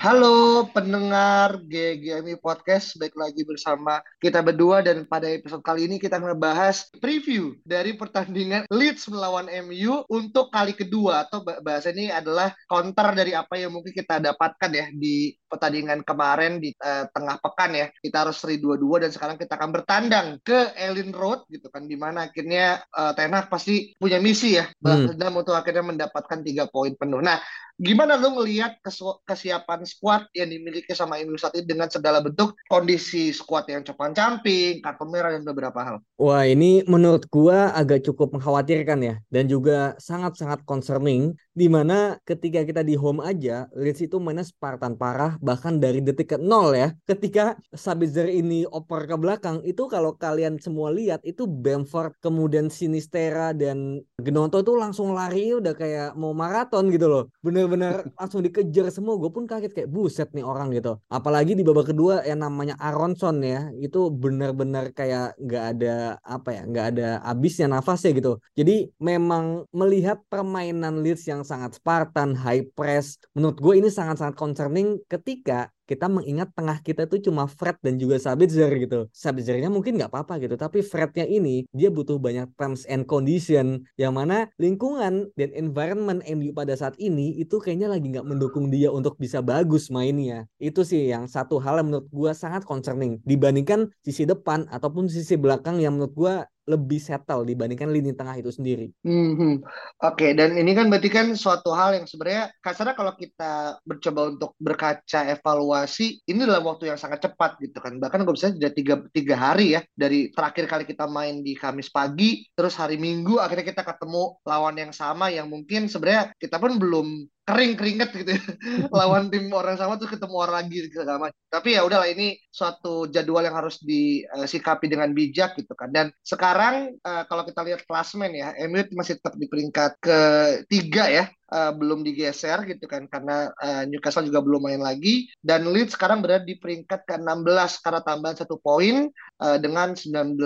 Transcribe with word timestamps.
Halo 0.00 0.64
pendengar 0.72 1.60
GGMI 1.68 2.40
Podcast, 2.40 2.96
baik 2.96 3.12
lagi 3.20 3.44
bersama 3.44 4.00
kita 4.16 4.40
berdua 4.40 4.80
dan 4.80 5.04
pada 5.04 5.28
episode 5.28 5.60
kali 5.60 5.84
ini 5.84 6.00
kita 6.00 6.16
ngebahas 6.16 6.88
preview 7.04 7.52
dari 7.68 7.92
pertandingan 7.92 8.64
Leeds 8.72 9.12
melawan 9.12 9.52
MU 9.68 10.00
untuk 10.08 10.48
kali 10.48 10.72
kedua 10.72 11.28
atau 11.28 11.44
bah- 11.44 11.60
bahasa 11.60 11.92
ini 11.92 12.08
adalah 12.08 12.48
counter 12.64 13.12
dari 13.12 13.36
apa 13.36 13.60
yang 13.60 13.76
mungkin 13.76 13.92
kita 13.92 14.24
dapatkan 14.24 14.70
ya 14.72 14.88
di 14.88 15.36
pertandingan 15.44 16.00
kemarin 16.00 16.64
di 16.64 16.72
eh, 16.72 17.04
tengah 17.12 17.36
pekan 17.36 17.76
ya. 17.76 17.92
Kita 17.92 18.24
harus 18.24 18.40
seri 18.40 18.56
2-2 18.56 19.04
dan 19.04 19.12
sekarang 19.12 19.36
kita 19.36 19.60
akan 19.60 19.68
bertandang 19.68 20.26
ke 20.40 20.80
Ellen 20.80 21.12
Road 21.12 21.44
gitu 21.52 21.68
kan 21.68 21.84
di 21.84 22.00
mana 22.00 22.32
akhirnya 22.32 22.80
eh, 22.88 23.12
Ten 23.12 23.36
Hag 23.36 23.52
pasti 23.52 23.92
punya 24.00 24.16
misi 24.16 24.56
ya 24.56 24.64
Hmm. 24.80 25.12
dan 25.12 25.36
untuk 25.36 25.52
akhirnya 25.52 25.84
mendapatkan 25.84 26.40
tiga 26.40 26.64
poin 26.72 26.96
penuh. 26.96 27.20
Nah, 27.20 27.36
gimana 27.80 28.20
lu 28.20 28.36
ngelihat 28.36 28.76
kesiapan 29.24 29.88
squad 29.88 30.28
yang 30.36 30.52
dimiliki 30.52 30.92
sama 30.92 31.16
MU 31.24 31.40
saat 31.40 31.56
ini 31.56 31.64
dengan 31.64 31.88
segala 31.88 32.20
bentuk 32.20 32.52
kondisi 32.68 33.32
squad 33.32 33.64
yang 33.72 33.80
compang-camping, 33.80 34.84
kartu 34.84 35.08
merah 35.08 35.32
dan 35.32 35.48
beberapa 35.48 35.80
hal. 35.80 35.96
Wah, 36.20 36.44
ini 36.44 36.84
menurut 36.84 37.24
gua 37.32 37.72
agak 37.72 38.04
cukup 38.04 38.36
mengkhawatirkan 38.36 39.00
ya 39.00 39.14
dan 39.32 39.48
juga 39.48 39.96
sangat-sangat 39.96 40.68
concerning 40.68 41.32
di 41.56 41.72
mana 41.72 42.20
ketika 42.28 42.60
kita 42.62 42.84
di 42.84 43.00
home 43.00 43.24
aja 43.24 43.68
Leeds 43.72 44.04
itu 44.04 44.20
mainnya 44.20 44.44
Spartan 44.44 45.00
parah 45.00 45.40
bahkan 45.40 45.80
dari 45.80 46.04
detik 46.04 46.36
ke 46.36 46.38
nol 46.38 46.76
ya. 46.76 46.92
Ketika 47.08 47.56
Sabitzer 47.72 48.28
ini 48.28 48.68
oper 48.68 49.08
ke 49.08 49.16
belakang 49.16 49.64
itu 49.64 49.88
kalau 49.88 50.12
kalian 50.12 50.60
semua 50.60 50.92
lihat 50.92 51.24
itu 51.24 51.48
Bamford 51.48 52.12
kemudian 52.20 52.68
Sinistera 52.68 53.56
dan 53.56 54.04
Gnonto 54.20 54.60
itu 54.60 54.76
langsung 54.76 55.16
lari 55.16 55.56
udah 55.56 55.72
kayak 55.72 56.12
mau 56.12 56.36
maraton 56.36 56.92
gitu 56.92 57.08
loh. 57.08 57.24
Bener-bener 57.70 58.10
langsung 58.18 58.42
dikejar 58.42 58.90
semua. 58.90 59.14
Gue 59.16 59.30
pun 59.30 59.46
kaget 59.46 59.72
kayak 59.72 59.90
buset 59.90 60.28
nih 60.34 60.42
orang 60.42 60.74
gitu. 60.74 60.98
Apalagi 61.06 61.54
di 61.54 61.62
babak 61.62 61.94
kedua 61.94 62.26
yang 62.26 62.42
namanya 62.42 62.74
Aronson 62.82 63.38
ya 63.40 63.70
itu 63.78 64.10
bener-bener 64.10 64.90
kayak 64.90 65.38
nggak 65.38 65.64
ada 65.76 66.18
apa 66.26 66.48
ya 66.50 66.62
nggak 66.66 66.86
ada 66.96 67.08
habisnya 67.22 67.66
nafasnya 67.70 68.10
gitu. 68.18 68.32
Jadi 68.58 68.90
memang 68.98 69.64
melihat 69.70 70.18
permainan 70.26 71.00
Leeds 71.00 71.24
yang 71.30 71.46
sangat 71.46 71.78
Spartan, 71.78 72.34
high 72.34 72.66
press, 72.74 73.16
menurut 73.32 73.56
gue 73.62 73.74
ini 73.78 73.88
sangat-sangat 73.88 74.34
concerning 74.34 74.98
ketika 75.06 75.70
kita 75.90 76.06
mengingat 76.06 76.54
tengah 76.54 76.78
kita 76.78 77.10
tuh 77.10 77.18
cuma 77.18 77.50
Fred 77.50 77.74
dan 77.82 77.98
juga 77.98 78.22
Sabitzer 78.22 78.70
gitu. 78.78 79.10
Sabitzernya 79.10 79.66
mungkin 79.66 79.98
nggak 79.98 80.14
apa-apa 80.14 80.38
gitu, 80.38 80.54
tapi 80.54 80.86
Frednya 80.86 81.26
ini 81.26 81.66
dia 81.74 81.90
butuh 81.90 82.22
banyak 82.22 82.54
terms 82.54 82.86
and 82.86 83.10
condition 83.10 83.82
yang 83.98 84.14
mana 84.14 84.46
lingkungan 84.54 85.34
dan 85.34 85.50
environment 85.58 86.22
MU 86.30 86.54
pada 86.54 86.78
saat 86.78 86.94
ini 87.02 87.34
itu 87.42 87.58
kayaknya 87.58 87.90
lagi 87.90 88.06
nggak 88.06 88.22
mendukung 88.22 88.70
dia 88.70 88.94
untuk 88.94 89.18
bisa 89.18 89.42
bagus 89.42 89.90
mainnya. 89.90 90.46
Itu 90.62 90.86
sih 90.86 91.10
yang 91.10 91.26
satu 91.26 91.58
hal 91.58 91.82
yang 91.82 91.90
menurut 91.90 92.06
gua 92.14 92.30
sangat 92.38 92.62
concerning 92.62 93.18
dibandingkan 93.26 93.90
sisi 94.06 94.22
depan 94.22 94.70
ataupun 94.70 95.10
sisi 95.10 95.34
belakang 95.34 95.82
yang 95.82 95.98
menurut 95.98 96.14
gua 96.14 96.34
lebih 96.68 97.00
settle 97.00 97.42
dibandingkan 97.48 97.88
lini 97.88 98.12
tengah 98.12 98.36
itu 98.36 98.52
sendiri. 98.52 98.92
Hmm, 99.02 99.60
Oke, 100.04 100.36
dan 100.36 100.54
ini 100.54 100.76
kan 100.76 100.92
berarti 100.92 101.08
kan 101.08 101.26
suatu 101.32 101.72
hal 101.72 101.96
yang 101.96 102.06
sebenarnya 102.06 102.52
kasarnya 102.60 102.94
kalau 102.94 103.12
kita 103.16 103.80
mencoba 103.88 104.20
untuk 104.30 104.50
berkaca 104.60 105.20
evaluasi, 105.32 106.20
ini 106.28 106.40
dalam 106.44 106.62
waktu 106.64 106.92
yang 106.92 107.00
sangat 107.00 107.24
cepat 107.24 107.58
gitu 107.58 107.80
kan. 107.80 107.96
Bahkan 107.96 108.22
gue 108.22 108.34
bisa 108.36 108.52
sudah 108.52 108.72
tiga, 108.72 108.94
tiga 109.10 109.36
hari 109.40 109.78
ya 109.78 109.80
dari 109.96 110.28
terakhir 110.30 110.68
kali 110.68 110.84
kita 110.84 111.08
main 111.08 111.40
di 111.40 111.56
Kamis 111.56 111.88
pagi, 111.88 112.44
terus 112.52 112.76
hari 112.76 113.00
Minggu 113.00 113.40
akhirnya 113.40 113.66
kita 113.66 113.82
ketemu 113.82 114.38
lawan 114.44 114.76
yang 114.76 114.92
sama 114.92 115.32
yang 115.32 115.48
mungkin 115.48 115.88
sebenarnya 115.88 116.36
kita 116.36 116.60
pun 116.60 116.76
belum 116.76 117.06
kering 117.50 117.74
keringet 117.74 118.10
gitu 118.14 118.30
ya. 118.38 118.42
lawan 118.98 119.28
tim 119.28 119.50
orang 119.50 119.74
sama 119.74 119.98
terus 119.98 120.14
ketemu 120.14 120.36
orang 120.38 120.56
lagi 120.62 120.78
segala 120.86 121.18
macam. 121.18 121.40
Tapi 121.50 121.68
ya 121.74 121.82
udahlah 121.82 122.08
ini 122.08 122.38
suatu 122.48 123.10
jadwal 123.10 123.42
yang 123.42 123.58
harus 123.58 123.82
disikapi 123.82 124.86
dengan 124.86 125.10
bijak 125.10 125.58
gitu 125.58 125.74
kan. 125.74 125.90
Dan 125.90 126.14
sekarang 126.22 126.94
eh, 126.94 127.22
kalau 127.26 127.42
kita 127.42 127.60
lihat 127.66 127.82
klasmen 127.84 128.32
ya, 128.32 128.54
MU 128.70 128.80
masih 128.94 129.18
tetap 129.18 129.34
di 129.34 129.50
peringkat 129.50 129.98
ketiga 129.98 131.10
ya. 131.10 131.24
Eh, 131.50 131.72
belum 131.74 132.06
digeser 132.06 132.62
gitu 132.62 132.86
kan 132.86 133.10
karena 133.10 133.50
eh, 133.58 133.82
Newcastle 133.90 134.22
juga 134.22 134.38
belum 134.38 134.70
main 134.70 134.78
lagi 134.78 135.26
dan 135.42 135.66
Leeds 135.66 135.98
sekarang 135.98 136.22
berada 136.22 136.46
di 136.46 136.54
peringkat 136.54 137.02
ke-16 137.10 137.82
karena 137.82 138.00
tambahan 138.06 138.38
satu 138.38 138.62
poin 138.62 139.10
eh, 139.42 139.58
dengan 139.58 139.98
19 139.98 140.38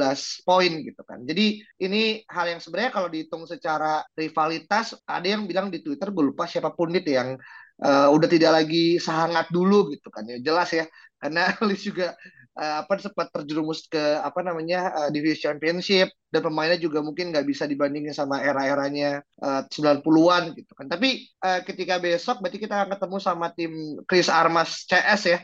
poin 0.49 0.73
gitu 0.81 1.05
kan. 1.05 1.21
Jadi 1.29 1.61
ini 1.85 2.25
hal 2.25 2.57
yang 2.57 2.61
sebenarnya 2.65 2.89
kalau 2.89 3.13
dihitung 3.13 3.45
secara 3.45 4.01
rivalitas 4.17 4.97
ada 5.05 5.29
yang 5.29 5.45
bilang 5.45 5.69
di 5.69 5.85
Twitter 5.85 6.09
gue 6.09 6.25
lupa 6.25 6.49
siapa 6.49 6.73
pundit 6.73 7.05
yang 7.05 7.37
eh, 7.85 8.09
udah 8.09 8.29
tidak 8.33 8.65
lagi 8.65 8.97
sehangat 8.97 9.53
dulu 9.53 9.93
gitu 9.93 10.09
kan 10.09 10.25
ya 10.25 10.41
jelas 10.41 10.73
ya 10.73 10.89
karena 11.21 11.53
Leeds 11.69 11.85
juga 11.85 12.17
eh, 12.59 12.75
apa 12.83 12.93
sempat 13.03 13.27
terjerumus 13.35 13.87
ke 13.91 13.99
apa 14.23 14.41
namanya 14.47 14.79
eh, 15.07 15.09
divisi 15.15 15.43
championship 15.47 16.09
dan 16.33 16.41
pemainnya 16.45 16.79
juga 16.81 16.99
mungkin 17.03 17.31
nggak 17.35 17.47
bisa 17.47 17.65
dibandingin 17.71 18.15
sama 18.15 18.41
era-eranya 18.43 19.21
eh, 19.43 19.61
90-an 19.71 20.55
gitu 20.59 20.73
kan. 20.79 20.87
Tapi 20.91 21.09
eh, 21.31 21.61
ketika 21.67 21.99
besok 22.03 22.41
berarti 22.43 22.59
kita 22.63 22.75
akan 22.85 22.89
ketemu 22.99 23.17
sama 23.23 23.47
tim 23.55 23.73
Chris 24.09 24.29
Armas 24.31 24.87
CS 24.89 25.23
ya 25.31 25.39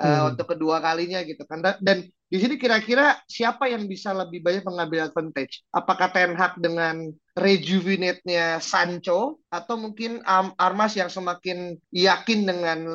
eh, 0.00 0.20
untuk 0.30 0.46
kedua 0.52 0.78
kalinya 0.82 1.20
gitu 1.26 1.42
kan. 1.48 1.58
Da- 1.64 1.78
Dan 1.82 2.06
di 2.26 2.36
sini 2.42 2.54
kira-kira 2.58 3.16
siapa 3.30 3.70
yang 3.70 3.86
bisa 3.86 4.10
lebih 4.10 4.42
banyak 4.42 4.64
mengambil 4.66 5.06
advantage? 5.10 5.62
Apakah 5.70 6.10
Ten 6.10 6.34
Hag 6.34 6.58
dengan 6.58 7.10
rejuvenate-nya 7.36 8.64
Sancho 8.64 9.44
atau 9.52 9.76
mungkin 9.76 10.24
Armas 10.56 10.96
yang 10.96 11.12
semakin 11.12 11.76
yakin 11.92 12.48
dengan 12.48 12.88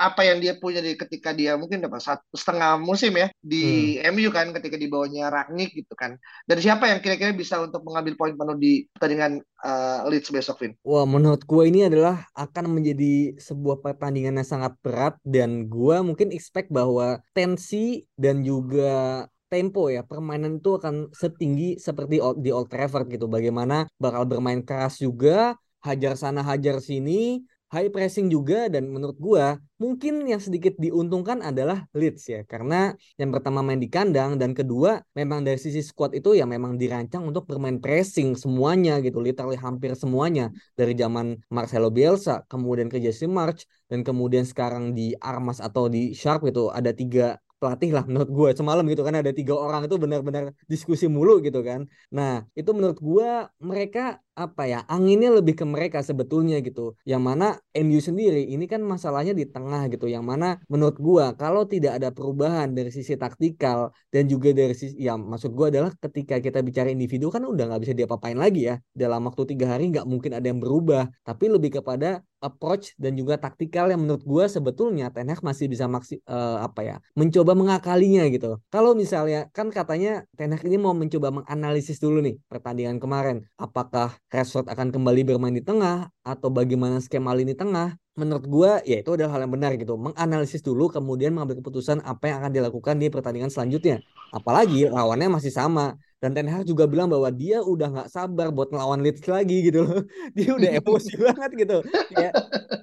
apa 0.00 0.24
yang 0.24 0.40
dia 0.40 0.56
punya 0.56 0.80
di 0.80 0.96
ketika 0.96 1.36
dia 1.36 1.60
mungkin 1.60 1.84
dapat 1.84 2.00
satu 2.00 2.24
setengah 2.32 2.80
musim 2.80 3.12
ya 3.12 3.28
di 3.44 4.00
MU 4.00 4.32
kan 4.32 4.48
ketika 4.56 4.80
di 4.80 4.88
bawahnya 4.88 5.28
Ragnik 5.28 5.76
gitu 5.76 5.92
kan. 5.92 6.16
Dan 6.48 6.56
siapa 6.64 6.88
yang 6.88 7.04
kira-kira 7.04 7.36
bisa 7.36 7.60
untuk 7.60 7.84
mengambil 7.84 8.16
poin 8.16 8.32
penuh 8.32 8.56
di 8.56 8.88
pertandingan 8.96 9.44
eh, 9.44 10.00
Leeds 10.08 10.32
besok, 10.32 10.64
Vin? 10.64 10.72
Wah, 10.80 11.04
menurut 11.04 11.44
gue 11.44 11.62
ini 11.68 11.84
adalah 11.84 12.24
akan 12.32 12.72
menjadi 12.72 13.36
sebuah 13.36 13.84
pertandingan 13.84 14.40
yang 14.40 14.48
sangat 14.48 14.72
berat 14.80 15.20
dan 15.20 15.68
gue 15.68 15.96
mungkin 16.00 16.32
expect 16.32 16.72
bahwa 16.72 17.20
tensi 17.36 18.08
dan 18.16 18.40
juga 18.40 19.28
tempo 19.52 19.92
ya 19.92 20.00
permainan 20.00 20.64
itu 20.64 20.80
akan 20.80 21.12
setinggi 21.12 21.76
seperti 21.76 22.24
di 22.40 22.48
Old 22.48 22.72
Trafford 22.72 23.12
gitu. 23.12 23.28
Bagaimana 23.28 23.84
bakal 24.00 24.24
bermain 24.24 24.64
keras 24.64 24.96
juga, 24.96 25.60
hajar 25.84 26.16
sana 26.16 26.40
hajar 26.40 26.80
sini, 26.80 27.44
high 27.72 27.88
pressing 27.88 28.28
juga 28.28 28.68
dan 28.68 28.84
menurut 28.92 29.16
gua 29.16 29.56
mungkin 29.80 30.28
yang 30.28 30.38
sedikit 30.38 30.76
diuntungkan 30.76 31.40
adalah 31.40 31.88
Leeds 31.96 32.28
ya. 32.28 32.40
Karena 32.44 32.92
yang 33.16 33.32
pertama 33.32 33.64
main 33.64 33.80
di 33.80 33.88
kandang 33.88 34.36
dan 34.36 34.52
kedua 34.52 35.00
memang 35.16 35.40
dari 35.40 35.56
sisi 35.56 35.80
squad 35.80 36.12
itu 36.12 36.36
ya 36.36 36.44
memang 36.44 36.76
dirancang 36.76 37.24
untuk 37.24 37.48
bermain 37.48 37.80
pressing 37.80 38.36
semuanya 38.36 39.00
gitu. 39.00 39.24
Literally 39.24 39.56
hampir 39.56 39.96
semuanya. 39.96 40.52
Dari 40.76 40.92
zaman 40.92 41.40
Marcelo 41.48 41.88
Bielsa 41.88 42.44
kemudian 42.48 42.92
ke 42.92 43.00
Jesse 43.00 43.24
March 43.24 43.64
dan 43.88 44.04
kemudian 44.04 44.44
sekarang 44.44 44.92
di 44.92 45.16
Armas 45.16 45.58
atau 45.58 45.88
di 45.88 46.12
Sharp 46.12 46.44
gitu 46.44 46.68
ada 46.68 46.92
tiga 46.92 47.40
pelatih 47.62 47.90
lah 47.96 48.04
menurut 48.10 48.30
gue 48.36 48.48
semalam 48.58 48.84
gitu 48.92 49.02
kan 49.06 49.14
ada 49.22 49.32
tiga 49.38 49.54
orang 49.64 49.80
itu 49.86 49.96
benar-benar 50.02 50.44
diskusi 50.72 51.04
mulu 51.16 51.32
gitu 51.46 51.58
kan. 51.68 51.80
Nah 52.16 52.30
itu 52.58 52.70
menurut 52.76 52.98
gue 53.08 53.28
mereka 53.70 54.00
apa 54.32 54.64
ya 54.64 54.78
anginnya 54.88 55.28
lebih 55.28 55.54
ke 55.60 55.64
mereka 55.68 56.00
sebetulnya 56.00 56.56
gitu. 56.64 56.96
Yang 57.04 57.22
mana 57.22 57.46
MU 57.76 58.00
sendiri 58.00 58.48
ini 58.48 58.64
kan 58.64 58.80
masalahnya 58.80 59.36
di 59.36 59.44
tengah 59.44 59.88
gitu. 59.92 60.08
Yang 60.08 60.24
mana 60.24 60.46
menurut 60.72 60.96
gua 60.96 61.36
kalau 61.36 61.68
tidak 61.68 62.00
ada 62.00 62.08
perubahan 62.08 62.72
dari 62.72 62.88
sisi 62.88 63.14
taktikal 63.20 63.92
dan 64.08 64.24
juga 64.32 64.56
dari 64.56 64.72
sisi 64.72 64.96
ya 64.96 65.20
maksud 65.20 65.52
gua 65.52 65.68
adalah 65.68 65.92
ketika 66.00 66.40
kita 66.40 66.64
bicara 66.64 66.88
individu 66.88 67.28
kan 67.28 67.44
udah 67.44 67.64
nggak 67.72 67.82
bisa 67.84 67.94
diapa-apain 67.96 68.38
lagi 68.40 68.72
ya. 68.72 68.80
Dalam 68.96 69.20
waktu 69.28 69.52
tiga 69.52 69.76
hari 69.76 69.92
nggak 69.92 70.08
mungkin 70.08 70.32
ada 70.32 70.46
yang 70.48 70.60
berubah. 70.60 71.12
Tapi 71.24 71.44
lebih 71.52 71.80
kepada 71.82 72.24
approach 72.42 72.98
dan 72.98 73.14
juga 73.14 73.38
taktikal 73.38 73.86
yang 73.92 74.02
menurut 74.02 74.24
gua 74.26 74.44
sebetulnya 74.50 75.12
Ten 75.14 75.30
Hag 75.30 75.40
masih 75.46 75.70
bisa 75.70 75.86
maksi 75.86 76.18
eh, 76.26 76.58
apa 76.58 76.80
ya 76.82 76.96
mencoba 77.14 77.54
mengakalinya 77.54 78.26
gitu. 78.32 78.58
Kalau 78.72 78.98
misalnya 78.98 79.46
kan 79.54 79.70
katanya 79.70 80.26
Ten 80.34 80.50
Hag 80.50 80.64
ini 80.66 80.76
mau 80.80 80.96
mencoba 80.96 81.30
menganalisis 81.30 82.02
dulu 82.02 82.18
nih 82.24 82.40
pertandingan 82.50 82.98
kemarin. 82.98 83.46
Apakah 83.54 84.18
Rashford 84.32 84.72
akan 84.72 84.88
kembali 84.88 85.28
bermain 85.28 85.52
di 85.52 85.60
tengah 85.60 86.08
atau 86.24 86.48
bagaimana 86.48 87.04
skema 87.04 87.36
lini 87.36 87.52
tengah 87.52 87.92
menurut 88.16 88.44
gue 88.44 88.70
ya 88.88 88.96
itu 89.00 89.10
adalah 89.12 89.36
hal 89.36 89.40
yang 89.44 89.52
benar 89.52 89.72
gitu. 89.76 89.96
Menganalisis 89.96 90.64
dulu 90.64 90.88
kemudian 90.88 91.36
mengambil 91.36 91.60
keputusan 91.60 92.00
apa 92.04 92.32
yang 92.32 92.36
akan 92.44 92.52
dilakukan 92.52 92.96
di 92.96 93.12
pertandingan 93.12 93.52
selanjutnya. 93.52 94.00
Apalagi 94.32 94.88
lawannya 94.88 95.28
masih 95.36 95.52
sama. 95.52 95.96
Dan 96.22 96.38
Ten 96.38 96.46
Hag 96.46 96.62
juga 96.64 96.86
bilang 96.86 97.10
bahwa 97.10 97.26
dia 97.34 97.58
udah 97.60 97.88
nggak 97.90 98.08
sabar 98.08 98.54
buat 98.54 98.70
ngelawan 98.70 99.02
Leeds 99.02 99.26
lagi 99.26 99.66
gitu 99.66 99.82
loh. 99.82 100.06
Dia 100.38 100.54
udah 100.54 100.70
emosi 100.78 101.12
banget 101.26 101.50
gitu. 101.58 101.78
Ya 102.14 102.30